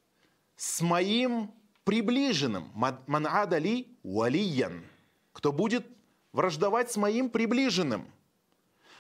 с 0.56 0.80
моим 0.80 1.52
приближенным, 1.89 2.71
ман 2.75 3.27
адали 3.27 3.89
валиян, 4.03 4.85
кто 5.33 5.53
будет 5.53 5.87
враждовать 6.33 6.91
с 6.91 6.97
моим 6.97 7.29
приближенным, 7.31 8.07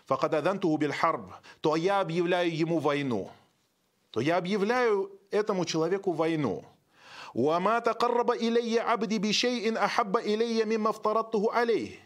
факададантуху 0.06 0.76
бильхарб, 0.76 1.32
то 1.60 1.76
я 1.76 2.00
объявляю 2.00 2.54
ему 2.54 2.78
войну. 2.78 3.30
То 4.10 4.20
я 4.20 4.36
объявляю 4.36 5.10
этому 5.30 5.64
человеку 5.64 6.12
войну. 6.12 6.64
وما 7.34 7.78
تقرب 7.78 8.30
إلي 8.30 8.78
عبدي 8.78 9.18
بشيء 9.18 9.84
أحب 9.84 10.16
إلي 10.16 10.64
مما 10.64 10.90
افترضته 10.90 11.52
عليه. 11.52 11.98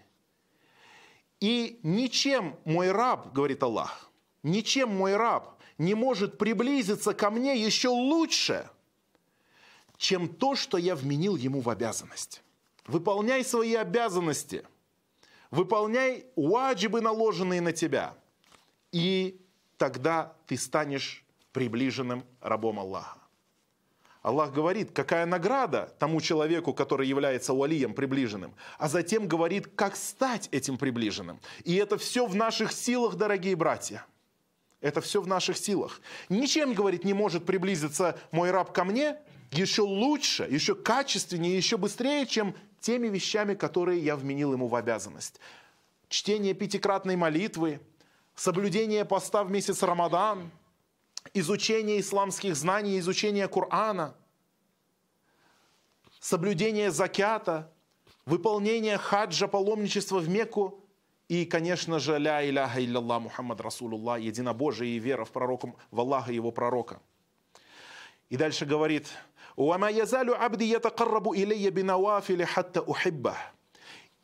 И 1.41 1.79
ничем 1.83 2.57
мой 2.65 2.91
раб, 2.91 3.33
говорит 3.33 3.63
Аллах, 3.63 4.11
ничем 4.43 4.89
мой 4.89 5.17
раб 5.17 5.61
не 5.77 5.95
может 5.95 6.37
приблизиться 6.39 7.15
ко 7.15 7.31
мне 7.31 7.57
еще 7.57 7.89
лучше, 7.89 8.69
чем 10.04 10.28
то, 10.28 10.54
что 10.56 10.78
я 10.78 10.98
вменил 10.98 11.38
ему 11.38 11.62
в 11.62 11.70
обязанность. 11.70 12.44
Выполняй 12.88 13.42
свои 13.46 13.74
обязанности, 13.74 14.66
выполняй 15.50 16.26
уаджибы, 16.36 17.00
наложенные 17.00 17.62
на 17.62 17.72
тебя, 17.72 18.14
и 18.92 19.40
тогда 19.78 20.34
ты 20.46 20.58
станешь 20.58 21.24
приближенным 21.54 22.26
рабом 22.42 22.82
Аллаха. 22.82 23.20
Аллах 24.24 24.52
говорит, 24.52 24.92
какая 24.92 25.26
награда 25.26 25.96
тому 26.00 26.20
человеку, 26.20 26.74
который 26.74 27.08
является 27.08 27.54
уалием 27.54 27.94
приближенным, 27.94 28.56
а 28.78 28.90
затем 28.90 29.30
говорит, 29.30 29.68
как 29.74 29.96
стать 29.96 30.50
этим 30.52 30.78
приближенным. 30.78 31.40
И 31.64 31.76
это 31.76 31.98
все 31.98 32.26
в 32.26 32.36
наших 32.36 32.74
силах, 32.74 33.16
дорогие 33.16 33.56
братья. 33.56 34.06
Это 34.82 35.00
все 35.00 35.22
в 35.22 35.28
наших 35.28 35.58
силах. 35.58 36.02
Ничем, 36.28 36.74
говорит, 36.74 37.06
не 37.06 37.14
может 37.14 37.46
приблизиться 37.46 38.20
мой 38.32 38.52
раб 38.52 38.74
ко 38.74 38.84
мне 38.84 39.18
еще 39.54 39.82
лучше, 39.82 40.48
еще 40.50 40.76
качественнее, 40.76 41.56
еще 41.56 41.78
быстрее, 41.78 42.26
чем 42.26 42.56
теми 42.80 43.08
вещами, 43.08 43.54
которые 43.54 44.00
я 44.00 44.16
вменил 44.16 44.54
ему 44.54 44.68
в 44.68 44.76
обязанность. 44.76 45.40
Чтение 46.10 46.54
пятикратной 46.54 47.16
молитвы, 47.16 47.80
соблюдение 48.36 49.06
поста 49.06 49.44
в 49.44 49.52
месяц 49.52 49.82
Рамадан– 49.84 50.52
изучение 51.34 52.00
исламских 52.00 52.56
знаний, 52.56 53.00
изучение 53.00 53.48
Корана, 53.48 54.16
соблюдение 56.20 56.92
закята, 56.92 57.72
выполнение 58.26 58.98
хаджа, 58.98 59.48
паломничества 59.48 60.20
в 60.20 60.30
Мекку 60.30 60.84
и, 61.28 61.46
конечно 61.46 62.00
же, 62.00 62.18
ля 62.18 62.48
иляха 62.48 62.84
илляллах 62.84 63.24
Мухаммад 63.24 63.62
Расулуллах, 63.62 64.20
единобожие 64.20 64.98
и 64.98 65.00
вера 65.00 65.26
в 65.26 65.32
пророка, 65.32 65.74
в 65.92 66.00
Аллаха 66.00 66.32
и 66.32 66.36
его 66.36 66.52
пророка. 66.52 67.02
И 68.30 68.38
дальше 68.38 68.66
говорит, 68.66 69.08
«Уама 69.56 69.92
язалю 69.92 70.34
абди 70.40 70.66
ятакаррабу 70.66 71.36
илейя 71.36 71.72
бинавафили 71.72 72.44
хатта 72.44 72.82
ухиббах». 72.82 73.38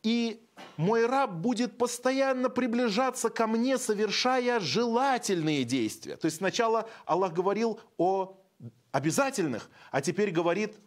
И 0.01 0.41
мой 0.77 1.05
раб 1.05 1.31
будет 1.31 1.77
постоянно 1.77 2.49
приближаться 2.49 3.29
ко 3.29 3.47
мне, 3.47 3.77
совершая 3.77 4.59
желательные 4.59 5.63
действия. 5.63 6.15
То 6.15 6.25
есть 6.25 6.37
сначала 6.37 6.89
Аллах 7.05 7.33
говорил 7.33 7.79
о 7.97 8.37
обязательных, 8.91 9.69
а 9.91 10.01
теперь 10.01 10.31
говорит 10.31 10.77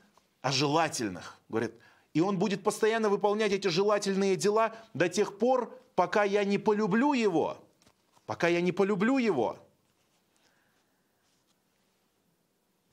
о 0.41 0.51
желательных. 0.51 1.39
Говорит, 1.49 1.75
и 2.15 2.21
он 2.21 2.39
будет 2.39 2.63
постоянно 2.63 3.09
выполнять 3.09 3.53
эти 3.53 3.69
желательные 3.69 4.37
дела 4.37 4.73
до 4.95 5.09
тех 5.09 5.39
пор, 5.39 5.79
пока 5.95 6.25
я 6.25 6.45
не 6.45 6.59
полюблю 6.59 7.13
его. 7.13 7.59
Пока 8.27 8.49
я 8.49 8.61
не 8.61 8.73
полюблю 8.73 9.19
его. 9.19 9.59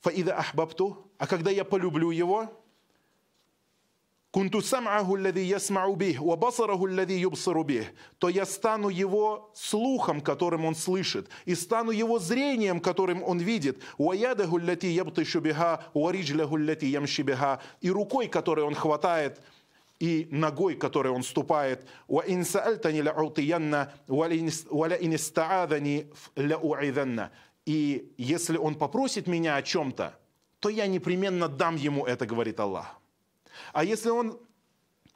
Фаида 0.00 0.38
ахбабту, 0.38 1.10
а 1.18 1.26
когда 1.26 1.50
я 1.50 1.64
полюблю 1.64 2.10
его, 2.10 2.48
Кунту 4.30 4.60
сам'аху 4.62 5.16
алладhi 5.16 5.42
ясмa'у 5.42 5.96
бих, 5.96 6.20
ва 6.20 6.36
басараху 6.36 6.86
алладhi 6.86 7.18
юбсару 7.18 7.64
бих, 7.64 7.86
то 8.18 8.28
я 8.28 8.46
стану 8.46 8.88
его 8.88 9.50
слухом, 9.56 10.20
которым 10.20 10.64
он 10.64 10.76
слышит, 10.76 11.28
и 11.46 11.56
стану 11.56 11.90
его 11.90 12.20
зрением, 12.20 12.78
которым 12.78 13.24
он 13.24 13.40
видит, 13.40 13.82
ва 13.98 14.12
ядаху 14.12 14.58
аллати 14.58 14.86
ябтышу 14.86 15.40
биха, 15.40 15.84
ва 15.94 16.12
риджлаху 16.12 16.54
аллати 16.54 16.84
ямши 16.84 17.22
биха, 17.22 17.60
и 17.80 17.90
рукой, 17.90 18.28
которой 18.28 18.64
он 18.64 18.76
хватает, 18.76 19.40
и 19.98 20.28
ногой, 20.30 20.76
которой 20.76 21.12
он 21.12 21.24
ступает. 21.24 21.84
ла'утиянна, 22.08 23.92
ва 24.06 24.28
ла 24.28 24.96
ин 24.96 25.14
иста'адани 25.14 26.06
ла'у'идhanна. 26.36 27.32
И 27.66 28.12
если 28.16 28.56
он 28.56 28.74
попросит 28.74 29.26
меня 29.26 29.56
о 29.56 29.62
чем-то, 29.62 30.18
то 30.60 30.68
я 30.68 30.86
непременно 30.86 31.48
дам 31.48 31.76
ему 31.76 32.06
это, 32.06 32.26
говорит 32.26 32.60
Аллах. 32.60 32.98
А 33.72 33.84
если 33.84 34.10
он 34.10 34.38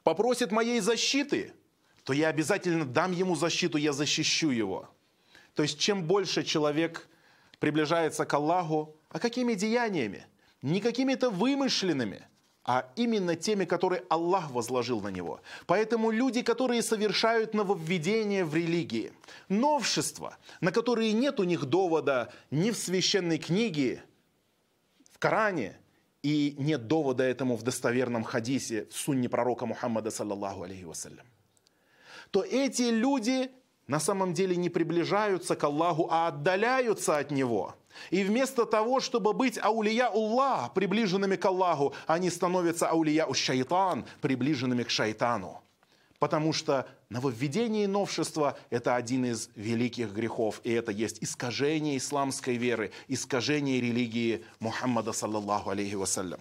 попросит 0.03 0.51
моей 0.51 0.79
защиты, 0.79 1.53
то 2.03 2.13
я 2.13 2.29
обязательно 2.29 2.85
дам 2.85 3.11
ему 3.11 3.35
защиту, 3.35 3.77
я 3.77 3.93
защищу 3.93 4.51
его. 4.51 4.89
То 5.55 5.63
есть 5.63 5.79
чем 5.79 6.03
больше 6.03 6.43
человек 6.43 7.07
приближается 7.59 8.25
к 8.25 8.33
Аллаху, 8.33 8.95
а 9.09 9.19
какими 9.19 9.53
деяниями? 9.53 10.25
Не 10.61 10.81
какими-то 10.81 11.29
вымышленными, 11.29 12.27
а 12.65 12.91
именно 12.95 13.35
теми, 13.35 13.65
которые 13.65 14.03
Аллах 14.09 14.49
возложил 14.49 14.99
на 14.99 15.09
него. 15.09 15.39
Поэтому 15.67 16.09
люди, 16.09 16.41
которые 16.41 16.81
совершают 16.81 17.53
нововведения 17.53 18.43
в 18.43 18.55
религии, 18.55 19.13
новшества, 19.49 20.37
на 20.61 20.71
которые 20.71 21.13
нет 21.13 21.39
у 21.39 21.43
них 21.43 21.65
довода 21.65 22.33
ни 22.49 22.71
в 22.71 22.77
священной 22.77 23.37
книге, 23.37 24.03
в 25.11 25.19
Коране, 25.19 25.77
и 26.23 26.55
нет 26.57 26.87
довода 26.87 27.23
этому 27.23 27.55
в 27.55 27.61
достоверном 27.61 28.23
хадисе 28.23 28.87
в 28.89 28.97
сунне 28.97 29.29
пророка 29.29 29.67
Мухаммада, 29.67 30.09
саллаллаху 30.09 30.63
алейхи 30.63 30.83
вассалям, 30.83 31.25
то 32.31 32.43
эти 32.43 32.89
люди 32.89 33.51
на 33.85 33.99
самом 33.99 34.33
деле 34.33 34.55
не 34.55 34.69
приближаются 34.71 35.55
к 35.55 35.63
Аллаху, 35.63 36.07
а 36.09 36.29
отдаляются 36.29 37.19
от 37.19 37.29
Него. 37.29 37.75
И 38.09 38.23
вместо 38.23 38.65
того, 38.65 38.99
чтобы 38.99 39.33
быть 39.33 39.57
аулия 39.57 40.07
Аллах, 40.07 40.73
приближенными 40.73 41.35
к 41.35 41.45
Аллаху, 41.45 41.93
они 42.07 42.29
становятся 42.29 42.87
аулия 42.89 43.31
шайтан, 43.33 44.05
приближенными 44.21 44.83
к 44.83 44.89
шайтану. 44.89 45.61
Потому 46.19 46.53
что 46.53 46.87
нововведение 47.09 47.83
и 47.83 47.87
новшество– 47.87 48.57
это 48.69 48.95
один 48.95 49.25
из 49.25 49.49
великих 49.55 50.13
грехов, 50.13 50.61
и 50.63 50.71
это 50.71 50.91
есть 50.91 51.21
искажение 51.21 51.97
исламской 51.97 52.55
веры, 52.55 52.91
искажение 53.07 53.81
религии 53.81 54.43
Мухаммада, 54.59 55.11
саллаллаху 55.11 55.69
алейхи 55.69 55.95
вассалям. 55.95 56.39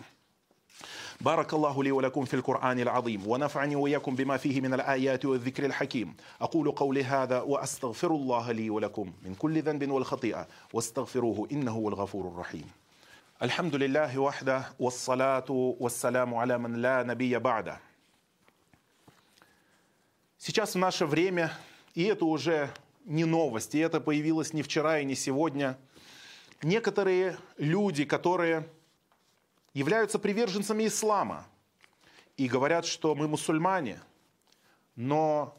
بارك 1.22 1.54
الله 1.54 1.84
لي 1.84 1.92
ولكم 1.92 2.26
في 2.26 2.34
القرآن 2.34 2.80
العظيم 2.80 3.28
ونفعني 3.28 3.76
وإياكم 3.76 4.16
بما 4.16 4.38
فيه 4.38 4.62
من 4.62 4.74
الآيات 4.74 5.26
والذكر 5.26 5.66
الحكيم 5.66 6.16
أقول 6.42 6.72
قولي 6.72 7.04
هذا 7.04 7.42
وأستغفر 7.42 8.12
الله 8.12 8.52
لي 8.52 8.70
ولكم 8.70 9.14
من 9.26 9.36
كل 9.36 9.62
ذنب 9.62 9.92
والخطيئة 9.92 10.48
واستغفروه 10.74 11.48
إنه 11.52 11.72
هو 11.72 11.90
الغفور 11.90 12.28
الرحيم 12.28 12.66
الحمد 13.42 13.76
لله 13.76 14.20
وحده 14.20 14.64
والصلاة 14.80 15.46
والسلام 15.80 16.36
على 16.36 16.58
من 16.58 16.82
لا 16.82 17.04
نبي 17.04 17.40
بعده 17.40 17.80
Сейчас 20.42 20.74
в 20.74 20.78
наше 20.78 21.06
время, 21.06 21.52
и 21.96 22.04
это 22.04 22.24
уже 22.24 22.70
не 23.04 23.26
новость, 23.26 23.76
и 23.76 23.80
это 23.80 24.00
появилось 24.00 24.54
не 24.54 24.62
вчера 24.62 25.00
и 25.00 25.06
не 25.06 25.16
сегодня, 25.16 25.78
некоторые 26.64 27.38
люди, 27.58 28.06
которые 28.06 28.66
являются 29.75 30.19
приверженцами 30.19 30.87
ислама 30.87 31.47
и 32.39 32.49
говорят, 32.49 32.87
что 32.87 33.15
мы 33.15 33.29
мусульмане, 33.29 34.01
но 34.97 35.55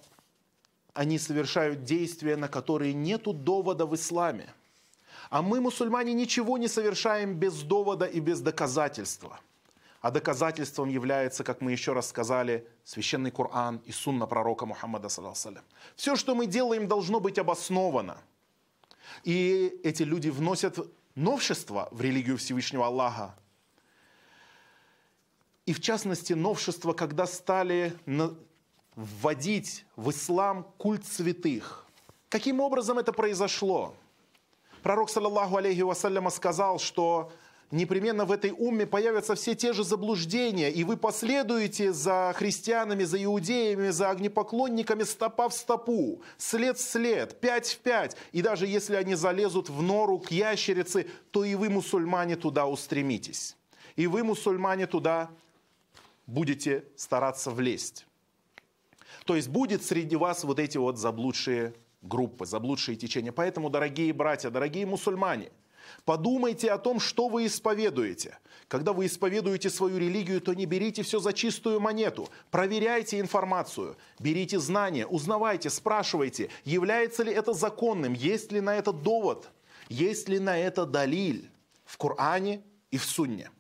они 0.94 1.20
совершают 1.20 1.84
действия, 1.84 2.36
на 2.36 2.48
которые 2.48 2.94
нету 2.94 3.34
довода 3.34 3.86
в 3.86 3.94
исламе. 3.94 4.52
А 5.30 5.42
мы, 5.42 5.62
мусульмане, 5.62 6.14
ничего 6.14 6.58
не 6.58 6.68
совершаем 6.68 7.36
без 7.36 7.62
довода 7.62 8.06
и 8.06 8.20
без 8.20 8.42
доказательства– 8.42 9.40
а 10.06 10.12
доказательством 10.12 10.88
является, 10.88 11.44
как 11.44 11.62
мы 11.62 11.72
еще 11.72 11.94
раз 11.94 12.10
сказали, 12.10 12.68
священный 12.84 13.32
Коран 13.32 13.82
и 13.88 13.92
сунна 13.92 14.28
пророка 14.28 14.68
Мухаммада. 14.68 15.08
Все, 15.96 16.16
что 16.16 16.36
мы 16.36 16.46
делаем, 16.46 16.88
должно 16.88 17.20
быть 17.20 17.40
обосновано. 17.40 18.20
И 19.24 19.80
эти 19.84 20.04
люди 20.04 20.30
вносят 20.30 20.78
новшества 21.16 21.88
в 21.90 22.02
религию 22.02 22.38
Всевышнего 22.38 22.86
Аллаха. 22.86 23.34
И 25.66 25.74
в 25.74 25.82
частности, 25.82 26.34
новшество, 26.34 26.94
когда 26.94 27.26
стали 27.26 27.94
вводить 28.96 29.86
в 29.96 30.12
ислам 30.12 30.68
культ 30.78 31.06
святых. 31.06 31.86
Каким 32.30 32.60
образом 32.60 33.00
это 33.00 33.12
произошло? 33.12 33.96
Пророк, 34.84 35.10
саллаллаху 35.10 35.58
алейхи 35.58 35.82
вассаляма, 35.82 36.30
сказал, 36.30 36.78
что 36.78 37.32
непременно 37.72 38.26
в 38.26 38.32
этой 38.32 38.52
умме 38.52 38.86
появятся 38.86 39.34
все 39.34 39.56
те 39.56 39.74
же 39.74 39.84
заблуждения, 39.84 40.72
и 40.72 40.84
вы 40.84 40.98
последуете 40.98 41.92
за 41.92 42.34
христианами, 42.36 43.04
за 43.04 43.24
иудеями, 43.24 43.90
за 43.90 44.12
огнепоклонниками 44.12 45.02
стопа 45.02 45.50
в 45.50 45.54
стопу, 45.54 46.22
след 46.38 46.78
в 46.78 46.82
след, 46.82 47.40
пять 47.40 47.70
в 47.70 47.80
пять. 47.80 48.16
И 48.32 48.44
даже 48.44 48.68
если 48.68 48.96
они 48.96 49.16
залезут 49.16 49.70
в 49.70 49.82
нору 49.82 50.20
к 50.20 50.30
ящерице, 50.30 51.08
то 51.32 51.44
и 51.44 51.56
вы, 51.56 51.70
мусульмане, 51.70 52.36
туда 52.36 52.68
устремитесь. 52.68 53.56
И 53.96 54.06
вы, 54.06 54.24
мусульмане, 54.24 54.86
туда 54.86 55.32
будете 56.28 56.86
стараться 56.96 57.52
влезть. 57.52 58.06
То 59.26 59.36
есть 59.36 59.50
будет 59.50 59.84
среди 59.84 60.16
вас 60.16 60.44
вот 60.44 60.60
эти 60.60 60.78
вот 60.78 60.98
заблудшие 60.98 61.74
группы, 62.02 62.46
заблудшие 62.46 62.96
течения. 62.96 63.32
Поэтому, 63.32 63.70
дорогие 63.70 64.14
братья, 64.14 64.50
дорогие 64.50 64.86
мусульмане, 64.86 65.52
подумайте 66.06 66.72
о 66.72 66.78
том, 66.78 67.00
что 67.00 67.28
вы 67.28 67.48
исповедуете. 67.48 68.38
Когда 68.68 68.94
вы 68.94 69.06
исповедуете 69.06 69.70
свою 69.70 69.98
религию, 69.98 70.42
то 70.42 70.54
не 70.54 70.66
берите 70.66 71.04
все 71.04 71.20
за 71.20 71.34
чистую 71.34 71.80
монету. 71.80 72.30
Проверяйте 72.52 73.20
информацию, 73.20 73.96
берите 74.20 74.60
знания, 74.60 75.06
узнавайте, 75.06 75.70
спрашивайте, 75.70 76.50
является 76.64 77.24
ли 77.24 77.32
это 77.32 77.54
законным, 77.54 78.14
есть 78.14 78.52
ли 78.52 78.62
на 78.62 78.76
это 78.76 78.92
довод, 78.92 79.50
есть 79.90 80.30
ли 80.30 80.40
на 80.40 80.58
это 80.58 80.86
далиль 80.86 81.50
в 81.86 81.98
Коране 81.98 82.64
и 82.90 82.98
в 82.98 83.06
Сунне. 83.06 83.52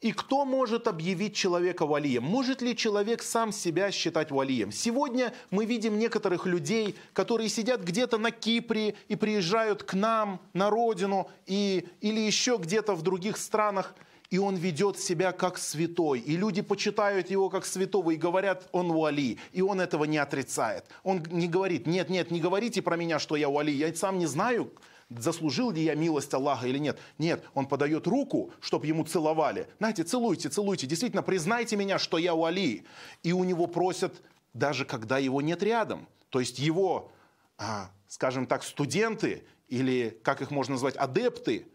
И 0.00 0.12
кто 0.12 0.44
может 0.44 0.88
объявить 0.88 1.34
человека 1.34 1.86
валием? 1.86 2.24
Может 2.24 2.60
ли 2.60 2.76
человек 2.76 3.22
сам 3.22 3.52
себя 3.52 3.90
считать 3.90 4.30
валием? 4.30 4.70
Сегодня 4.70 5.32
мы 5.50 5.64
видим 5.64 5.98
некоторых 5.98 6.46
людей, 6.46 6.94
которые 7.12 7.48
сидят 7.48 7.82
где-то 7.82 8.18
на 8.18 8.30
Кипре 8.30 8.94
и 9.08 9.16
приезжают 9.16 9.82
к 9.82 9.94
нам 9.94 10.40
на 10.52 10.70
родину 10.70 11.28
и, 11.46 11.88
или 12.00 12.20
еще 12.20 12.58
где-то 12.60 12.94
в 12.94 13.02
других 13.02 13.38
странах, 13.38 13.94
и 14.28 14.38
он 14.38 14.56
ведет 14.56 14.98
себя 14.98 15.32
как 15.32 15.56
святой. 15.56 16.20
И 16.20 16.36
люди 16.36 16.60
почитают 16.60 17.30
его 17.30 17.48
как 17.48 17.64
святого 17.64 18.10
и 18.10 18.16
говорят, 18.16 18.68
он 18.72 18.92
вали. 18.92 19.38
И 19.52 19.62
он 19.62 19.80
этого 19.80 20.04
не 20.04 20.18
отрицает. 20.18 20.84
Он 21.04 21.22
не 21.30 21.48
говорит, 21.48 21.86
нет, 21.86 22.10
нет, 22.10 22.30
не 22.30 22.40
говорите 22.40 22.82
про 22.82 22.96
меня, 22.96 23.18
что 23.18 23.36
я 23.36 23.48
вали. 23.48 23.72
Я 23.72 23.94
сам 23.94 24.18
не 24.18 24.26
знаю, 24.26 24.70
заслужил 25.10 25.70
ли 25.70 25.82
я 25.82 25.94
милость 25.94 26.32
Аллаха 26.34 26.66
или 26.66 26.78
нет. 26.78 26.98
Нет, 27.18 27.44
он 27.54 27.66
подает 27.66 28.06
руку, 28.06 28.50
чтобы 28.60 28.86
ему 28.86 29.04
целовали. 29.04 29.68
Знаете, 29.78 30.02
целуйте, 30.02 30.48
целуйте, 30.48 30.86
действительно, 30.86 31.22
признайте 31.22 31.76
меня, 31.76 31.98
что 31.98 32.18
я 32.18 32.34
Уали. 32.34 32.84
И 33.22 33.32
у 33.32 33.44
него 33.44 33.66
просят, 33.66 34.20
даже 34.54 34.84
когда 34.84 35.18
его 35.18 35.40
нет 35.40 35.62
рядом. 35.62 36.08
То 36.30 36.40
есть 36.40 36.58
его, 36.58 37.12
а, 37.58 37.90
скажем 38.08 38.46
так, 38.46 38.64
студенты 38.64 39.44
или, 39.68 40.18
как 40.22 40.42
их 40.42 40.50
можно 40.50 40.72
назвать, 40.72 40.96
адепты, 40.96 41.66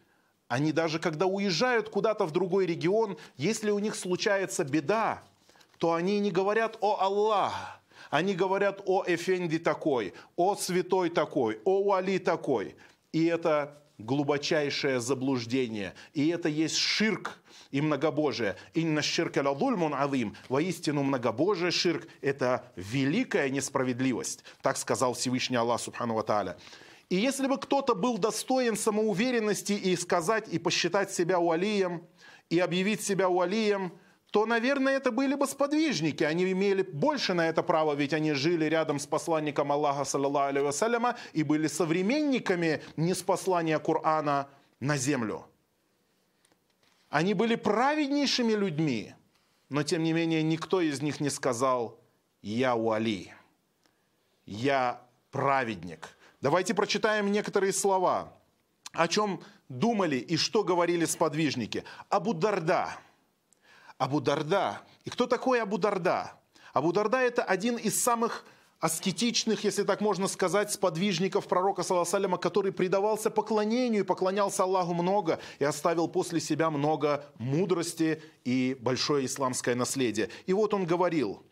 они 0.47 0.73
даже 0.73 0.99
когда 0.99 1.27
уезжают 1.27 1.89
куда-то 1.89 2.25
в 2.25 2.31
другой 2.31 2.65
регион, 2.65 3.17
если 3.37 3.71
у 3.71 3.79
них 3.79 3.95
случается 3.95 4.65
беда, 4.65 5.23
то 5.77 5.93
они 5.93 6.19
не 6.19 6.29
говорят 6.29 6.77
«О 6.81 6.97
Аллах», 6.99 7.79
они 8.09 8.35
говорят 8.35 8.81
«О 8.85 9.03
Эфенди 9.07 9.59
такой», 9.59 10.13
«О 10.35 10.55
святой 10.55 11.09
такой», 11.09 11.61
«О 11.63 11.79
Уали 11.79 12.17
такой». 12.17 12.75
И 13.11 13.25
это 13.25 13.81
глубочайшее 13.97 14.99
заблуждение. 14.99 15.93
И 16.13 16.27
это 16.29 16.49
есть 16.49 16.75
ширк 16.75 17.39
и 17.71 17.81
многобожие. 17.81 18.55
«Инна 18.73 19.01
ширка 19.01 19.41
ладульмун 19.43 19.93
азим». 19.93 20.35
Воистину 20.49 21.03
многобожие 21.03 21.71
ширк– 21.71 22.07
это 22.21 22.71
великая 22.75 23.49
несправедливость. 23.49 24.43
Так 24.61 24.77
сказал 24.77 25.13
Всевышний 25.13 25.57
Аллах 25.57 25.81
Субхану 25.81 26.15
Ва. 26.15 26.57
И 27.09 27.15
если 27.15 27.47
бы 27.47 27.57
кто-то 27.57 27.93
был 27.93 28.17
достоин 28.17 28.77
самоуверенности 28.77 29.73
и 29.73 29.95
сказать, 29.95 30.47
и 30.49 30.59
посчитать 30.59 31.11
себя 31.11 31.39
уалием, 31.39 32.03
и 32.49 32.59
объявить 32.59 33.01
себя 33.01 33.29
уалием– 33.29 33.93
то, 34.31 34.45
наверное, 34.45 34.95
это 34.95 35.11
были 35.11 35.35
бы 35.35 35.45
сподвижники. 35.45 36.23
Они 36.23 36.49
имели 36.49 36.83
больше 36.83 37.33
на 37.33 37.49
это 37.49 37.61
право, 37.63 37.93
ведь 37.93 38.13
они 38.13 38.31
жили 38.31 38.63
рядом 38.63 38.97
с 38.97 39.05
посланником 39.05 39.73
Аллаха, 39.73 40.05
саллаллаху 40.05 41.17
и 41.33 41.43
были 41.43 41.67
современниками 41.67 42.81
неспослания 42.95 43.77
Корана 43.77 44.47
на 44.79 44.95
землю. 44.95 45.45
Они 47.09 47.33
были 47.33 47.55
праведнейшими 47.55 48.53
людьми, 48.53 49.13
но, 49.67 49.83
тем 49.83 50.01
не 50.01 50.13
менее, 50.13 50.41
никто 50.43 50.79
из 50.79 51.01
них 51.01 51.19
не 51.19 51.29
сказал 51.29 51.99
«Я 52.41 52.75
Уали», 52.75 53.33
«Я 54.45 55.01
праведник». 55.29 56.17
Давайте 56.39 56.73
прочитаем 56.73 57.33
некоторые 57.33 57.73
слова, 57.73 58.33
о 58.93 59.09
чем 59.09 59.43
думали 59.67 60.15
и 60.15 60.37
что 60.37 60.63
говорили 60.63 61.03
сподвижники. 61.03 61.83
Абу 62.09 62.33
Дарда– 62.33 62.95
Абу 64.00 64.20
Дарда. 64.20 64.80
И 65.04 65.10
кто 65.10 65.26
такой 65.26 65.62
Абу 65.62 65.78
Дарда? 65.78 66.32
Абу 66.72 66.92
Дарда – 66.92 67.22
это 67.22 67.42
один 67.42 67.76
из 67.76 68.02
самых 68.02 68.44
аскетичных, 68.80 69.64
если 69.64 69.84
так 69.84 70.00
можно 70.00 70.28
сказать, 70.28 70.70
сподвижников 70.72 71.46
пророка, 71.46 71.82
саллаху 71.82 72.36
который 72.38 72.72
предавался 72.72 73.30
поклонению, 73.30 74.04
поклонялся 74.04 74.64
Аллаху 74.64 74.92
много 74.94 75.40
и 75.58 75.64
оставил 75.64 76.08
после 76.08 76.40
себя 76.40 76.70
много 76.70 77.24
мудрости 77.38 78.22
и 78.44 78.76
большое 78.80 79.26
исламское 79.26 79.74
наследие. 79.74 80.28
И 80.46 80.52
вот 80.52 80.74
он 80.74 80.86
говорил, 80.86 81.42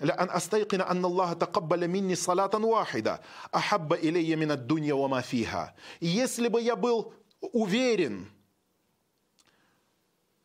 لأن 0.00 0.30
أستيقن 0.30 0.80
أن 0.80 1.04
الله 1.04 1.32
تقبل 1.32 1.88
مني 1.88 2.14
صلاة 2.14 2.50
واحدة 2.54 3.20
أحب 3.54 3.92
إلي 3.92 4.36
من 4.36 4.50
الدنيا 4.50 4.94
وما 4.94 5.20
فيها. 5.20 5.74
Если 6.00 6.48
бы 6.48 6.60
я 6.60 6.76
был 6.76 7.14
уверен, 7.40 8.26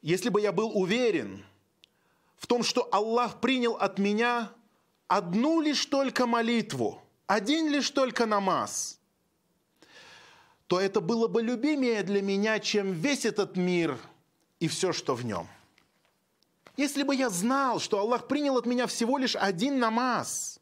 если 0.04 0.28
бы 0.28 0.38
я 0.38 0.52
был 0.52 0.70
уверен 0.78 1.42
в 2.36 2.46
том, 2.46 2.62
что 2.62 2.86
Аллах 2.92 3.40
принял 3.40 3.72
от 3.72 3.98
меня 3.98 4.52
одну 5.08 5.62
лишь 5.62 5.86
только 5.86 6.26
молитву, 6.26 7.00
один 7.26 7.70
лишь 7.70 7.88
только 7.88 8.26
намаз, 8.26 9.00
то 10.66 10.78
это 10.78 11.00
было 11.00 11.26
бы 11.26 11.42
любимее 11.42 12.02
для 12.02 12.20
меня, 12.20 12.58
чем 12.58 12.92
весь 12.92 13.24
этот 13.24 13.56
мир 13.56 13.98
и 14.60 14.68
все, 14.68 14.92
что 14.92 15.14
в 15.14 15.24
нем. 15.24 15.48
Если 16.76 17.02
бы 17.02 17.14
я 17.14 17.30
знал, 17.30 17.80
что 17.80 17.98
Аллах 17.98 18.28
принял 18.28 18.58
от 18.58 18.66
меня 18.66 18.86
всего 18.86 19.16
лишь 19.16 19.36
один 19.36 19.78
намаз, 19.78 20.60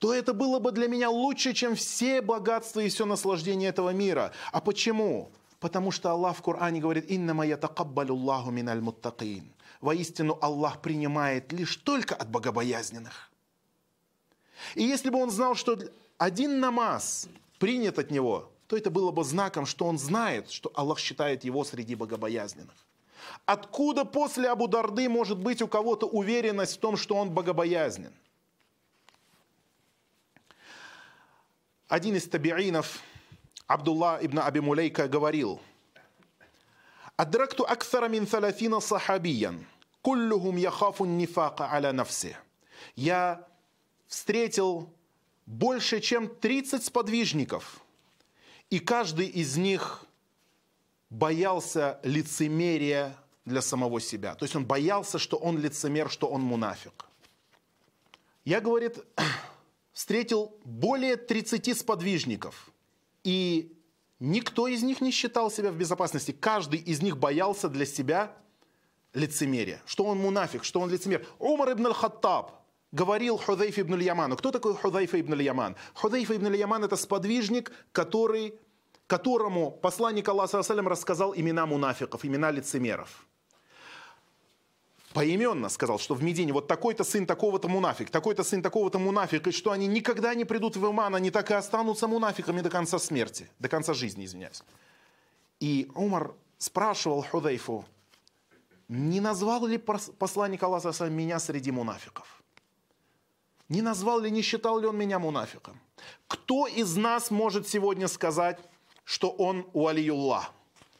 то 0.00 0.12
это 0.12 0.32
было 0.32 0.58
бы 0.58 0.72
для 0.72 0.88
меня 0.88 1.10
лучше, 1.10 1.52
чем 1.52 1.76
все 1.76 2.20
богатства 2.22 2.80
и 2.80 2.88
все 2.88 3.06
наслаждение 3.06 3.68
этого 3.68 3.90
мира. 3.90 4.32
А 4.50 4.60
почему? 4.60 5.30
Потому 5.60 5.90
что 5.90 6.10
Аллах 6.10 6.36
в 6.36 6.42
Коране 6.42 6.80
говорит, 6.80 7.10
«Инна 7.10 7.34
моя 7.34 7.56
такаббалю 7.56 8.14
Аллаху 8.14 8.50
миналь 8.50 8.80
муттакин». 8.80 9.52
Воистину 9.80 10.38
Аллах 10.40 10.80
принимает 10.80 11.52
лишь 11.52 11.76
только 11.76 12.14
от 12.14 12.30
богобоязненных. 12.30 13.30
И 14.74 14.82
если 14.82 15.10
бы 15.10 15.20
он 15.20 15.30
знал, 15.30 15.54
что 15.54 15.78
один 16.16 16.60
намаз 16.60 17.28
принят 17.58 17.98
от 17.98 18.10
него, 18.10 18.50
то 18.66 18.76
это 18.76 18.90
было 18.90 19.12
бы 19.12 19.24
знаком, 19.24 19.66
что 19.66 19.86
он 19.86 19.98
знает, 19.98 20.50
что 20.50 20.70
Аллах 20.74 20.98
считает 20.98 21.44
его 21.44 21.64
среди 21.64 21.94
богобоязненных. 21.94 22.74
Откуда 23.44 24.04
после 24.04 24.48
Абу 24.48 24.68
Дарды 24.68 25.08
может 25.08 25.38
быть 25.38 25.62
у 25.62 25.68
кого-то 25.68 26.06
уверенность 26.06 26.76
в 26.76 26.80
том, 26.80 26.96
что 26.96 27.16
он 27.16 27.30
богобоязнен? 27.30 28.12
Один 31.88 32.16
из 32.16 32.28
табиинов– 32.28 33.00
Абдулла 33.68 34.18
ибн 34.22 34.38
Аби 34.38 34.60
Мулейка 34.60 35.08
говорил, 35.08 35.60
«Адракту 37.16 37.66
аксара 37.68 38.08
мин 38.08 38.26
салафина 38.26 38.80
сахабиян, 38.80 39.66
куллюхум 40.00 40.56
яхафу 40.56 41.04
нифака 41.04 41.70
аля 41.70 41.92
нафси». 41.92 42.34
Я 42.96 43.46
встретил 44.06 44.90
больше, 45.44 46.00
чем 46.00 46.34
30 46.34 46.82
сподвижников, 46.82 47.80
и 48.70 48.78
каждый 48.78 49.26
из 49.26 49.58
них 49.58 50.06
боялся 51.10 52.00
лицемерия 52.02 53.14
для 53.44 53.60
самого 53.60 54.00
себя. 54.00 54.34
То 54.34 54.46
есть 54.46 54.56
он 54.56 54.64
боялся, 54.64 55.18
что 55.18 55.36
он 55.36 55.58
лицемер, 55.58 56.08
что 56.08 56.26
он 56.28 56.40
мунафик. 56.40 57.04
Я, 58.46 58.62
говорит, 58.62 58.96
встретил 59.92 60.58
более 60.64 61.16
30 61.16 61.78
сподвижников– 61.78 62.70
и 63.24 63.76
никто 64.20 64.66
из 64.66 64.82
них 64.82 65.00
не 65.00 65.10
считал 65.10 65.50
себя 65.50 65.70
в 65.70 65.76
безопасности. 65.76 66.32
Каждый 66.32 66.80
из 66.80 67.02
них 67.02 67.18
боялся 67.18 67.68
для 67.68 67.86
себя 67.86 68.36
лицемерия. 69.14 69.82
Что 69.86 70.04
он 70.04 70.18
мунафик, 70.18 70.64
что 70.64 70.80
он 70.80 70.90
лицемер. 70.90 71.26
Умар 71.38 71.72
ибн 71.72 71.86
аль-Хаттаб 71.86 72.52
говорил 72.92 73.36
Худайф 73.36 73.78
ибн 73.78 73.94
аль-Яману. 73.94 74.36
Кто 74.36 74.50
такой 74.50 74.74
Худайф 74.74 75.14
ибн 75.14 75.34
аль-Яман? 75.34 75.76
Худайф 75.94 76.30
ибн 76.30 76.46
аль-Яман 76.46 76.84
это 76.84 76.96
сподвижник, 76.96 77.72
который, 77.92 78.54
которому 79.06 79.70
посланник 79.70 80.28
Аллаха 80.28 80.62
рассказал 80.62 81.34
имена 81.34 81.66
мунафиков, 81.66 82.24
имена 82.24 82.50
лицемеров 82.50 83.27
поименно 85.12 85.68
сказал, 85.68 85.98
что 85.98 86.14
в 86.14 86.22
Медине 86.22 86.52
вот 86.52 86.66
такой-то 86.66 87.04
сын 87.04 87.26
такого-то 87.26 87.68
мунафик, 87.68 88.10
такой-то 88.10 88.44
сын 88.44 88.62
такого-то 88.62 88.98
мунафик, 88.98 89.46
и 89.46 89.52
что 89.52 89.70
они 89.72 89.86
никогда 89.86 90.34
не 90.34 90.44
придут 90.44 90.76
в 90.76 90.90
иман, 90.90 91.14
они 91.14 91.30
так 91.30 91.50
и 91.50 91.54
останутся 91.54 92.06
мунафиками 92.06 92.60
до 92.60 92.70
конца 92.70 92.98
смерти, 92.98 93.50
до 93.58 93.68
конца 93.68 93.94
жизни, 93.94 94.24
извиняюсь. 94.24 94.62
И 95.60 95.90
Умар 95.94 96.34
спрашивал 96.58 97.22
Худайфу, 97.22 97.84
не 98.88 99.20
назвал 99.20 99.66
ли 99.66 99.78
посланник 99.78 100.62
Аллаха 100.62 101.04
меня 101.10 101.38
среди 101.38 101.70
мунафиков? 101.70 102.42
Не 103.68 103.82
назвал 103.82 104.20
ли, 104.20 104.30
не 104.30 104.42
считал 104.42 104.78
ли 104.78 104.86
он 104.86 104.96
меня 104.96 105.18
мунафиком? 105.18 105.78
Кто 106.26 106.66
из 106.66 106.96
нас 106.96 107.30
может 107.30 107.68
сегодня 107.68 108.08
сказать, 108.08 108.58
что 109.04 109.30
он 109.30 109.66
уалиюллах? 109.74 110.52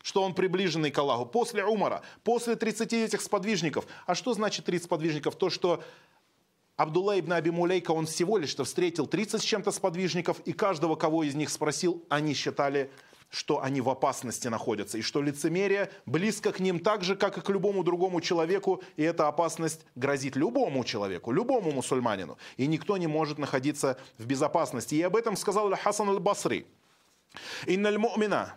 Что 0.03 0.23
он 0.23 0.35
приближенный 0.35 0.91
к 0.91 0.99
Аллаху. 0.99 1.27
После 1.27 1.65
Умара, 1.65 2.03
после 2.25 2.57
30 2.57 2.93
этих 2.93 3.21
сподвижников. 3.21 3.87
А 4.07 4.15
что 4.15 4.35
значит 4.35 4.65
30 4.65 4.85
сподвижников? 4.85 5.37
То, 5.37 5.51
что 5.51 5.83
Абдулла 6.77 7.19
ибн 7.19 7.33
Аби 7.33 7.51
Мулейка, 7.51 7.91
он 7.91 8.07
всего 8.07 8.39
лишь 8.39 8.55
встретил 8.55 9.07
30 9.07 9.41
с 9.41 9.45
чем-то 9.45 9.73
сподвижников, 9.73 10.41
и 10.45 10.53
каждого, 10.53 10.95
кого 10.95 11.25
из 11.25 11.35
них 11.35 11.51
спросил, 11.51 12.05
они 12.09 12.35
считали, 12.35 12.91
что 13.31 13.63
они 13.63 13.81
в 13.81 13.91
опасности 13.91 14.49
находятся, 14.49 14.97
и 14.99 15.03
что 15.03 15.21
лицемерие 15.21 15.91
близко 16.07 16.53
к 16.53 16.61
ним 16.61 16.79
так 16.79 17.03
же, 17.03 17.17
как 17.17 17.37
и 17.37 17.41
к 17.41 17.51
любому 17.51 17.83
другому 17.83 18.21
человеку, 18.21 18.83
и 18.97 19.03
эта 19.03 19.29
опасность 19.29 19.85
грозит 19.97 20.37
любому 20.37 20.85
человеку, 20.85 21.33
любому 21.33 21.73
мусульманину, 21.73 22.39
и 22.57 22.67
никто 22.67 22.97
не 22.97 23.07
может 23.07 23.39
находиться 23.39 23.99
в 24.17 24.27
безопасности. 24.27 24.95
И 24.95 25.03
об 25.03 25.17
этом 25.17 25.37
сказал 25.37 25.75
Хасан 25.75 26.11
аль-Басри. 26.11 26.67
«Инналь 27.67 27.99
мумина». 27.99 28.55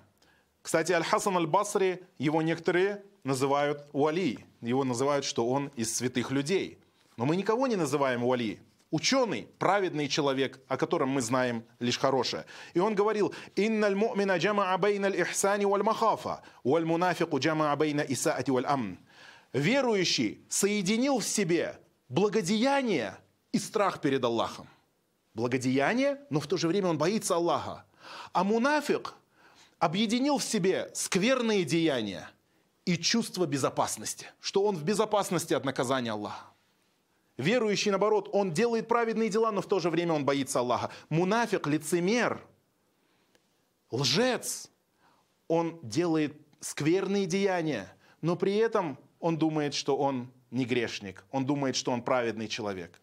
Кстати, 0.61 0.91
Аль-Хасан 0.91 1.37
аль-Басри, 1.37 2.03
его 2.17 2.41
некоторые 2.41 3.03
называют 3.23 3.87
вали, 3.93 4.39
его 4.61 4.83
называют, 4.83 5.25
что 5.25 5.47
он 5.47 5.67
из 5.75 5.95
святых 5.95 6.31
людей– 6.31 6.77
но 7.21 7.27
мы 7.27 7.35
никого 7.35 7.67
не 7.67 7.75
называем 7.75 8.23
вали. 8.23 8.59
Ученый, 8.89 9.47
праведный 9.59 10.07
человек, 10.07 10.59
о 10.67 10.75
котором 10.75 11.09
мы 11.09 11.21
знаем 11.21 11.63
лишь 11.79 11.99
хорошее. 11.99 12.45
И 12.73 12.79
он 12.79 12.95
говорил, 12.95 13.31
«Инналь 13.55 13.93
му'мина 13.93 14.37
джамаа 14.37 14.75
байна 14.79 15.05
ихсани 15.05 15.65
валь 15.65 15.83
махафа, 15.83 16.41
валь 16.63 16.83
мунафику 16.83 17.37
джамаа 17.37 17.75
байна 17.75 18.01
исаати 18.01 18.49
валь 18.49 18.65
амн». 18.65 18.97
Верующий 19.53 20.43
соединил 20.49 21.19
в 21.19 21.23
себе 21.23 21.79
благодеяние 22.09 23.15
и 23.51 23.59
страх 23.59 24.01
перед 24.01 24.23
Аллахом. 24.23 24.67
Благодеяние, 25.35 26.19
но 26.31 26.39
в 26.39 26.47
то 26.47 26.57
же 26.57 26.67
время 26.67 26.87
он 26.87 26.97
боится 26.97 27.35
Аллаха. 27.35 27.85
А 28.33 28.43
мунафик 28.43 29.13
объединил 29.81 30.37
в 30.37 30.43
себе 30.43 30.91
скверные 30.93 31.65
деяния 31.65 32.29
и 32.85 32.97
чувство 32.97 33.47
безопасности, 33.47 34.27
что 34.39 34.63
он 34.63 34.77
в 34.77 34.83
безопасности 34.83 35.55
от 35.55 35.65
наказания 35.65 36.11
Аллаха. 36.11 36.45
Верующий, 37.37 37.89
наоборот, 37.89 38.29
он 38.31 38.53
делает 38.53 38.87
праведные 38.87 39.29
дела, 39.29 39.51
но 39.51 39.61
в 39.61 39.65
то 39.65 39.79
же 39.79 39.89
время 39.89 40.13
он 40.13 40.23
боится 40.23 40.59
Аллаха. 40.59 40.91
Мунафик, 41.09 41.65
лицемер, 41.65 42.45
лжец, 43.89 44.69
он 45.47 45.79
делает 45.81 46.39
скверные 46.59 47.25
деяния, 47.25 47.91
но 48.21 48.35
при 48.35 48.55
этом 48.57 48.99
он 49.19 49.39
думает, 49.39 49.73
что 49.73 49.97
он 49.97 50.31
не 50.51 50.65
грешник, 50.65 51.25
он 51.31 51.47
думает, 51.47 51.75
что 51.75 51.91
он 51.91 52.03
праведный 52.03 52.47
человек. 52.47 53.01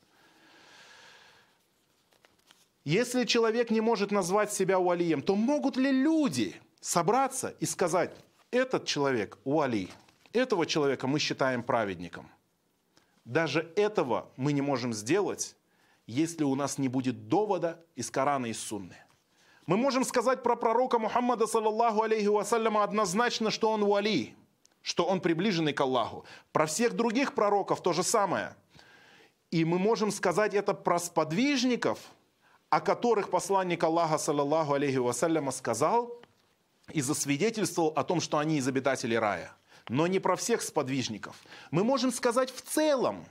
Если 2.85 3.25
человек 3.25 3.73
не 3.73 3.81
может 3.81 4.13
назвать 4.13 4.53
себя 4.53 4.79
уалием, 4.79 5.23
то 5.23 5.35
могут 5.35 5.77
ли 5.77 5.91
люди 5.91 6.55
собраться 6.81 7.55
и 7.61 7.67
сказать, 7.67 8.15
этот 8.51 8.87
человек 8.87 9.39
уали, 9.45 9.89
этого 10.33 10.67
человека 10.67 11.07
мы 11.07 11.19
считаем 11.19 11.63
праведником– 11.63 12.31
даже 13.29 13.71
этого 13.77 14.31
мы 14.39 14.55
не 14.55 14.63
можем 14.63 14.95
сделать, 14.95 15.55
если 16.07 16.45
у 16.45 16.55
нас 16.55 16.79
не 16.79 16.89
будет 16.89 17.29
довода 17.29 17.79
из 17.95 18.11
Корана 18.11 18.47
и 18.47 18.55
Сунны. 18.55 18.97
Мы 19.67 19.77
можем 19.77 20.05
сказать 20.05 20.43
про 20.43 20.57
пророка 20.57 20.99
Мухаммада, 20.99 21.47
саллаллаху 21.47 22.01
алейхи 22.01 22.27
вассаляма, 22.27 22.83
однозначно, 22.83 23.51
что 23.51 23.71
он 23.71 23.85
вали, 23.85 24.35
что 24.81 25.05
он 25.05 25.21
приближенный 25.21 25.75
к 25.75 25.81
Аллаху. 25.83 26.25
Про 26.53 26.65
всех 26.65 26.95
других 26.95 27.35
пророков 27.35 27.83
то 27.83 27.93
же 27.93 28.03
самое. 28.03 28.57
И 29.51 29.67
мы 29.67 29.79
можем 29.79 30.11
сказать 30.11 30.55
это 30.55 30.73
про 30.73 30.99
сподвижников, 30.99 31.99
о 32.71 32.81
которых 32.81 33.29
посланник 33.29 33.85
Аллаха, 33.85 34.17
саллаллаху 34.17 34.73
алейхи 34.73 34.97
вассаляма, 34.97 35.53
сказал 35.53 36.18
и 36.93 37.01
засвидетельствовал 37.01 37.93
о 37.97 38.05
том, 38.05 38.21
что 38.21 38.39
они 38.39 38.59
из 38.59 38.69
обитателей 38.69 39.19
рая 39.19 39.55
но 39.89 40.07
не 40.07 40.19
про 40.19 40.37
всех 40.37 40.63
сподвижников. 40.63 41.37
Мы 41.71 41.85
можем 41.85 42.13
сказать 42.13 42.51
в 42.51 42.61
целом, 42.61 43.25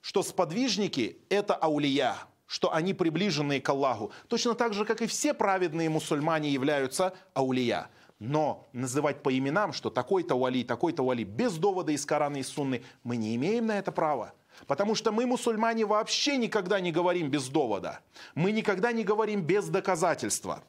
что 0.00 0.22
сподвижники– 0.22 1.18
это 1.28 1.54
аулия, 1.54 2.16
что 2.46 2.72
они 2.72 2.94
приближенные 2.94 3.60
к 3.60 3.68
Аллаху. 3.68 4.12
Точно 4.28 4.54
так 4.54 4.74
же, 4.74 4.84
как 4.84 5.00
и 5.02 5.06
все 5.06 5.32
праведные 5.32 5.88
мусульмане 5.88 6.50
являются 6.50 7.14
аулия. 7.32 7.88
Но 8.18 8.68
называть 8.72 9.22
по 9.22 9.36
именам, 9.36 9.72
что 9.72 9.90
такой-то 9.90 10.38
вали, 10.38 10.62
такой-то 10.62 11.04
вали, 11.04 11.24
без 11.24 11.56
довода 11.56 11.92
из 11.92 12.06
Корана 12.06 12.36
и 12.36 12.42
Сунны, 12.42 12.82
мы 13.02 13.16
не 13.16 13.34
имеем 13.36 13.66
на 13.66 13.78
это 13.78 13.90
права. 13.92 14.34
Потому 14.66 14.94
что 14.94 15.10
мы, 15.10 15.26
мусульмане, 15.26 15.84
вообще 15.84 16.36
никогда 16.36 16.78
не 16.80 16.92
говорим 16.92 17.28
без 17.28 17.48
довода. 17.48 18.00
Мы 18.34 18.52
никогда 18.52 18.92
не 18.92 19.02
говорим 19.02 19.42
без 19.42 19.66
доказательства. 19.66 20.62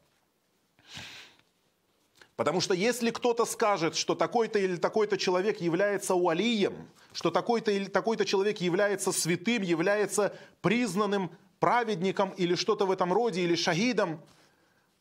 Потому 2.35 2.59
что 2.59 2.73
если 2.73 3.11
кто-то 3.11 3.45
скажет, 3.45 3.95
что 3.95 4.13
такой-то 4.13 4.59
или 4.59 4.75
такой-то 4.75 5.17
человек 5.17 5.61
является 5.61 6.15
уалием, 6.15 6.89
что 7.13 7.31
такой-то 7.31 7.71
или 7.71 7.85
такой-то 7.85 8.25
человек 8.25 8.59
является 8.59 9.13
святым, 9.13 9.61
является 9.61 10.35
признанным 10.61 11.31
праведником 11.59 12.31
или 12.31 12.55
что-то 12.55 12.85
в 12.85 12.91
этом 12.91 13.13
роде, 13.13 13.41
или 13.41 13.55
шахидом, 13.55 14.21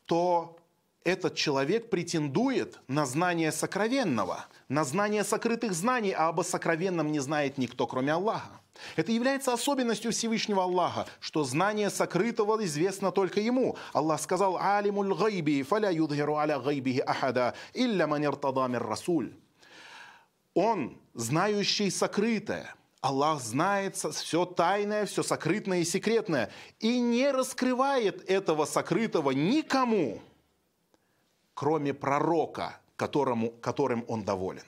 то 0.05 0.57
этот 1.03 1.35
человек 1.35 1.89
претендует 1.89 2.79
на 2.87 3.05
знание 3.05 3.51
сокровенного, 3.51 4.45
на 4.69 4.85
знание 4.85 5.23
сокрытых 5.23 5.73
знаний, 5.73 6.11
а 6.11 6.29
об 6.29 6.41
сокровенном 6.41 7.11
не 7.11 7.19
знает 7.19 7.57
никто, 7.57 7.85
кроме 7.85 8.13
Аллаха. 8.13 8.61
Это 8.95 9.11
является 9.11 9.53
особенностью 9.53 10.11
Всевышнего 10.11 10.63
Аллаха, 10.63 11.07
что 11.19 11.43
знание 11.43 11.89
сокрытого 11.89 12.63
известно 12.65 13.11
только 13.11 13.39
Ему. 13.39 13.77
Аллах 13.93 14.21
сказал 14.21 14.57
«Алимуль 14.57 15.13
гайби, 15.13 15.63
фаля 15.63 15.91
юдхиру 15.91 16.35
аля 16.35 16.59
гайбихи 16.59 16.99
ахада, 16.99 17.53
илля 17.73 18.07
ман 18.07 18.25
расуль». 18.75 19.33
Он, 20.53 20.97
знающий 21.13 21.89
сокрытое, 21.89 22.73
Аллах 23.01 23.39
знает 23.39 23.95
все 23.97 24.45
тайное, 24.45 25.05
все 25.05 25.21
сокрытное 25.21 25.81
и 25.81 25.85
секретное, 25.85 26.49
и 26.79 26.99
не 26.99 27.29
раскрывает 27.29 28.27
этого 28.27 28.65
сокрытого 28.65 29.31
никому, 29.31 30.21
кроме 31.53 31.93
пророка, 31.93 32.79
которому, 32.95 33.51
которым 33.51 34.05
он 34.07 34.23
доволен. 34.23 34.63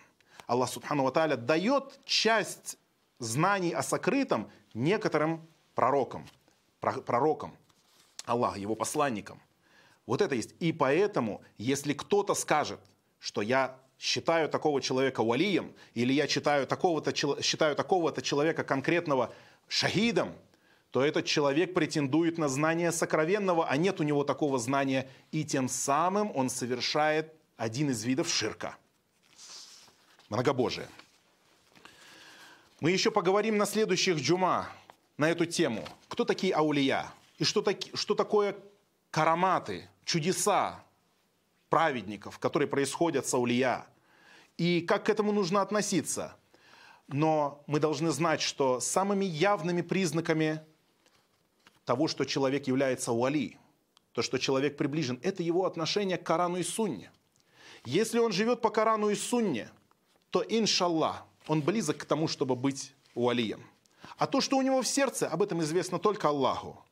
Аллах 0.45 0.69
Субхану 0.69 1.03
Ва 1.03 1.11
дает 1.35 1.99
часть 2.05 2.77
знаний 3.19 3.73
о 3.73 3.83
сокрытом 3.83 4.49
некоторым 4.73 5.47
пророкам, 5.75 6.27
пророкам 6.79 7.55
Аллаха, 8.25 8.59
его 8.59 8.75
посланникам. 8.75 9.41
Вот 10.05 10.21
это 10.21 10.35
есть. 10.35 10.55
И 10.59 10.71
поэтому, 10.71 11.41
если 11.57 11.93
кто-то 11.93 12.33
скажет, 12.33 12.79
что 13.19 13.41
я 13.41 13.77
считаю 13.99 14.49
такого 14.49 14.81
человека 14.81 15.23
валием, 15.23 15.73
или 15.93 16.13
я 16.13 16.27
считаю 16.27 16.67
такого-то, 16.67 17.13
считаю 17.41 17.75
такого-то 17.75 18.21
человека 18.21 18.63
конкретного 18.63 19.33
шахидом, 19.67 20.33
то 20.91 21.03
этот 21.03 21.25
человек 21.25 21.73
претендует 21.73 22.37
на 22.37 22.47
знание 22.47 22.91
сокровенного, 22.91 23.67
а 23.67 23.75
нет 23.75 23.99
у 23.99 24.03
него 24.03 24.23
такого 24.23 24.57
знания, 24.57 25.09
и 25.31 25.43
тем 25.43 25.67
самым 25.67 26.31
он 26.35 26.49
совершает 26.49 27.33
один 27.57 27.89
из 27.89 28.03
видов 28.03 28.29
ширка. 28.29 28.77
Многобожие. 30.29 30.87
Мы 32.79 32.91
еще 32.91 33.09
поговорим 33.09 33.57
на 33.57 33.65
следующих 33.65 34.17
джума 34.17 34.69
на 35.17 35.31
эту 35.31 35.47
тему. 35.47 35.83
Кто 36.07 36.25
такие 36.25 36.53
аулия? 36.53 37.11
И 37.39 37.43
что, 37.43 37.63
таки, 37.63 37.89
что 37.95 38.13
такое 38.13 38.55
караматы, 39.09 39.89
чудеса 40.05 40.83
праведников, 41.69 42.37
которые 42.37 42.67
происходят 42.67 43.25
с 43.25 43.33
аулия? 43.33 43.87
И 44.57 44.81
как 44.81 45.07
к 45.07 45.09
этому 45.09 45.31
нужно 45.31 45.63
относиться? 45.63 46.35
Но 47.07 47.63
мы 47.65 47.79
должны 47.79 48.11
знать, 48.11 48.41
что 48.41 48.79
самыми 48.79 49.25
явными 49.25 49.81
признаками 49.81 50.61
того, 51.83 52.07
что 52.07 52.25
человек 52.25 52.67
является 52.67 53.11
уали, 53.11 53.57
то, 54.11 54.21
что 54.21 54.37
человек 54.37 54.77
приближен, 54.77 55.19
это 55.23 55.41
его 55.41 55.65
отношение 55.65 56.17
к 56.17 56.23
Корану 56.23 56.57
и 56.57 56.63
Сунне. 56.63 57.11
Если 57.85 58.19
он 58.19 58.33
живет 58.33 58.61
по 58.61 58.69
Корану 58.69 59.09
и 59.09 59.15
Сунне, 59.15 59.71
то, 60.29 60.43
иншаллах, 60.47 61.25
он 61.47 61.61
близок 61.61 61.97
к 61.97 62.05
тому, 62.05 62.27
чтобы 62.27 62.55
быть 62.55 62.93
уалием. 63.15 63.65
А 64.17 64.27
то, 64.27 64.41
что 64.41 64.57
у 64.57 64.61
него 64.61 64.81
в 64.81 64.87
сердце, 64.87 65.27
об 65.27 65.41
этом 65.41 65.61
известно 65.61 65.99
только 65.99 66.29
Аллаху. 66.29 66.83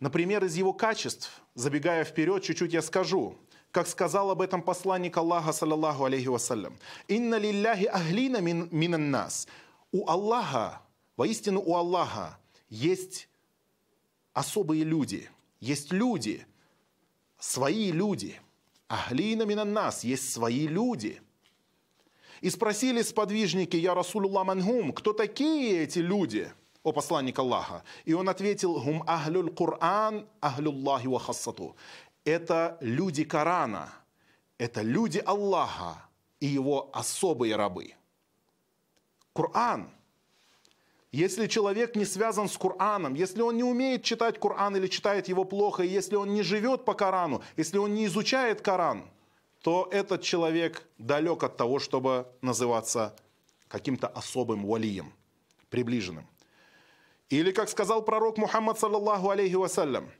Например, 0.00 0.44
из 0.44 0.56
его 0.56 0.72
качеств, 0.72 1.42
забегая 1.54 2.04
вперед, 2.04 2.42
чуть-чуть 2.42 2.72
я 2.72 2.82
скажу, 2.82 3.36
как 3.70 3.88
сказал 3.88 4.30
об 4.30 4.40
этом 4.40 4.62
посланник 4.62 5.16
Аллаха, 5.16 5.52
саллаллаху 5.52 6.04
алейхи 6.04 6.28
вассалям. 6.28 6.78
«Инна 7.08 7.36
лилляхи 7.36 7.84
ахлина 7.84 8.40
мин, 8.40 8.68
минан 8.70 9.10
нас». 9.10 9.48
У 9.90 10.08
Аллаха, 10.08 10.82
воистину 11.16 11.60
у 11.60 11.74
Аллаха, 11.74 12.38
есть 12.68 13.28
особые 14.34 14.84
люди, 14.84 15.30
есть 15.60 15.92
люди, 15.92 16.46
свои 17.38 17.90
люди. 17.90 18.40
Ахлина 18.86 19.42
минан 19.42 19.72
нас, 19.72 20.04
есть 20.04 20.32
свои 20.32 20.66
люди– 20.66 21.20
и 22.40 22.50
спросили 22.50 23.02
сподвижники, 23.02 23.76
я 23.76 23.94
Расулулlah 23.94 24.44
Мангум, 24.44 24.92
кто 24.92 25.12
такие 25.12 25.82
эти 25.82 25.98
люди, 25.98 26.50
о 26.82 26.92
посланник 26.92 27.38
Аллаха? 27.38 27.82
И 28.04 28.12
он 28.12 28.28
ответил, 28.28 28.80
гум 28.80 29.02
ахлюл 29.06 29.50
Кур'ан, 29.50 30.26
ахлюллахи 30.40 31.06
ва 31.06 31.18
хассату. 31.18 31.76
Это 32.24 32.78
люди 32.80 33.24
Корана, 33.24 33.92
это 34.58 34.82
люди 34.82 35.22
Аллаха 35.24 36.02
и 36.40 36.46
его 36.46 36.90
особые 36.92 37.56
рабы. 37.56 37.94
Коран 39.32 39.90
если 41.10 41.46
человек 41.46 41.96
не 41.96 42.04
связан 42.04 42.48
с 42.48 42.58
Кораном, 42.58 43.14
если 43.14 43.40
он 43.40 43.56
не 43.56 43.64
умеет 43.64 44.02
читать 44.04 44.38
Коран 44.38 44.76
или 44.76 44.86
читает 44.88 45.26
его 45.28 45.44
плохо, 45.44 45.82
если 45.82 46.16
он 46.16 46.34
не 46.34 46.42
живет 46.42 46.84
по 46.84 46.92
Корану, 46.92 47.42
если 47.56 47.78
он 47.78 47.94
не 47.94 48.04
изучает 48.06 48.60
Коран, 48.60 49.08
то 49.62 49.88
этот 49.90 50.22
человек 50.22 50.86
далек 50.98 51.42
от 51.42 51.56
того, 51.56 51.78
чтобы 51.78 52.26
называться 52.42 53.14
каким-то 53.68 54.06
особым 54.08 54.64
валием, 54.64 55.12
приближенным. 55.70 56.26
Или, 57.28 57.52
как 57.52 57.68
сказал 57.68 58.02
пророк 58.02 58.38
Мухаммад, 58.38 58.78
саллаллаху 58.78 59.30
алейхи 59.30 59.54
вассалям, 59.54 60.10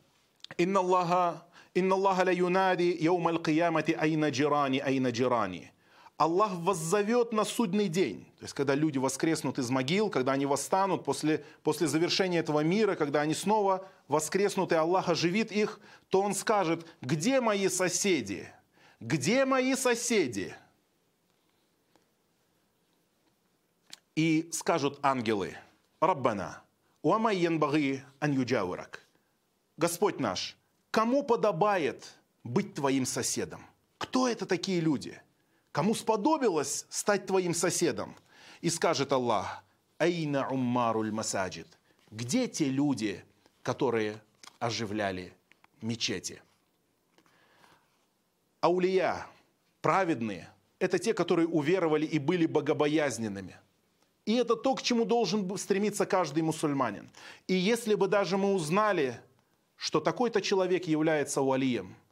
«Инна 0.58 0.80
Аллаха, 0.80 1.42
инна 1.74 1.94
Аллаха 1.94 2.24
ла 2.24 2.32
юнади 2.32 2.96
яум 3.00 3.28
аль-киямати 3.28 3.92
айна 3.92 4.30
джирани, 4.30 4.78
айна 4.78 5.10
джирани». 5.10 5.72
Аллах 6.18 6.52
воззовет 6.52 7.32
на 7.32 7.44
судный 7.44 7.86
день. 7.86 8.24
То 8.40 8.44
есть, 8.44 8.54
когда 8.54 8.74
люди 8.74 8.98
воскреснут 8.98 9.58
из 9.58 9.70
могил, 9.70 10.10
когда 10.10 10.32
они 10.32 10.46
восстанут 10.46 11.04
после, 11.04 11.44
после 11.62 11.86
завершения 11.86 12.40
этого 12.40 12.60
мира, 12.60 12.96
когда 12.96 13.20
они 13.20 13.34
снова 13.34 13.86
воскреснут, 14.08 14.72
и 14.72 14.74
Аллах 14.74 15.08
оживит 15.08 15.52
их, 15.52 15.78
то 16.08 16.20
Он 16.20 16.34
скажет, 16.34 16.84
где 17.00 17.40
мои 17.40 17.68
соседи? 17.68 18.48
Где 19.00 19.44
мои 19.44 19.76
соседи? 19.76 20.56
И 24.16 24.48
скажут 24.52 24.98
ангелы, 25.02 25.56
Раббана, 26.00 26.64
уамайян 27.02 27.60
баги 27.60 28.02
ан 28.18 28.32
юджаурак. 28.32 29.06
Господь 29.76 30.18
наш, 30.18 30.56
кому 30.90 31.22
подобает 31.22 32.12
быть 32.42 32.74
твоим 32.74 33.06
соседом? 33.06 33.64
Кто 33.98 34.26
это 34.26 34.46
такие 34.46 34.80
люди? 34.80 35.20
Кому 35.70 35.94
сподобилось 35.94 36.84
стать 36.88 37.26
твоим 37.26 37.54
соседом? 37.54 38.16
И 38.60 38.68
скажет 38.68 39.12
Аллах, 39.12 39.62
Айна 39.98 40.48
уммаруль 40.48 41.12
масаджид. 41.12 41.68
Где 42.10 42.48
те 42.48 42.64
люди, 42.68 43.24
которые 43.62 44.20
оживляли 44.58 45.32
мечети? 45.80 46.42
Аулия, 48.60 49.26
праведные, 49.80 50.48
это 50.80 50.98
те, 50.98 51.14
которые 51.14 51.46
уверовали 51.46 52.06
и 52.06 52.18
были 52.18 52.46
богобоязненными. 52.46 53.56
И 54.26 54.34
это 54.34 54.56
то, 54.56 54.74
к 54.74 54.82
чему 54.82 55.04
должен 55.04 55.56
стремиться 55.56 56.06
каждый 56.06 56.42
мусульманин. 56.42 57.08
И 57.46 57.54
если 57.54 57.94
бы 57.94 58.08
даже 58.08 58.36
мы 58.36 58.52
узнали, 58.52 59.20
что 59.76 60.00
такой-то 60.00 60.40
человек 60.40 60.86
является 60.86 61.40
уалием– 61.40 61.96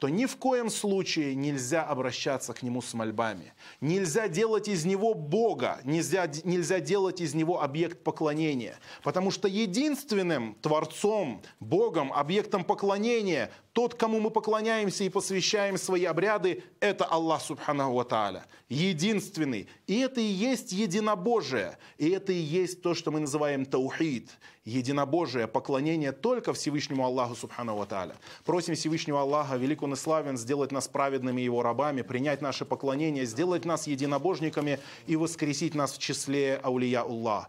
то 0.00 0.08
ни 0.08 0.24
в 0.24 0.36
коем 0.38 0.70
случае 0.70 1.34
нельзя 1.34 1.82
обращаться 1.82 2.54
к 2.54 2.62
нему 2.62 2.80
с 2.80 2.94
мольбами. 2.94 3.52
Нельзя 3.82 4.28
делать 4.28 4.66
из 4.66 4.86
него 4.86 5.12
Бога, 5.12 5.78
нельзя, 5.84 6.26
нельзя 6.42 6.80
делать 6.80 7.20
из 7.20 7.34
него 7.34 7.60
объект 7.62 8.02
поклонения. 8.02 8.78
Потому 9.02 9.30
что 9.30 9.46
единственным 9.46 10.56
Творцом, 10.62 11.42
Богом, 11.60 12.14
объектом 12.14 12.64
поклонения, 12.64 13.50
тот, 13.80 13.94
кому 13.94 14.20
мы 14.20 14.30
поклоняемся 14.30 15.04
и 15.04 15.08
посвящаем 15.08 15.78
свои 15.78 16.04
обряды, 16.04 16.64
это 16.80 17.06
Аллах 17.06 17.40
Субханаху 17.40 17.94
Ва. 17.94 18.44
Единственный. 18.68 19.68
И 19.86 20.00
это 20.00 20.20
и 20.20 20.24
есть 20.24 20.72
единобожие. 20.72 21.78
И 21.96 22.10
это 22.10 22.30
и 22.30 22.36
есть 22.36 22.82
то, 22.82 22.92
что 22.92 23.10
мы 23.10 23.20
называем 23.20 23.64
таухид 23.64 24.28
единобожие, 24.66 25.46
поклонение 25.46 26.12
только 26.12 26.52
Всевышнему 26.52 27.06
Аллаху 27.06 27.34
Субхану 27.34 27.74
Ва. 27.74 28.12
Просим 28.44 28.74
Всевышнего 28.74 29.22
Аллаха, 29.22 29.56
велик 29.56 29.82
он 29.82 29.94
и 29.94 29.96
славен, 29.96 30.36
сделать 30.36 30.72
нас 30.72 30.86
праведными 30.86 31.40
Его 31.40 31.62
рабами, 31.62 32.02
принять 32.02 32.42
наше 32.42 32.66
поклонение, 32.66 33.24
сделать 33.24 33.64
нас 33.64 33.86
единобожниками 33.86 34.78
и 35.06 35.16
воскресить 35.16 35.74
нас 35.74 35.94
в 35.94 35.98
числе 35.98 36.60
аулия 36.62 37.00
Аллах. 37.00 37.48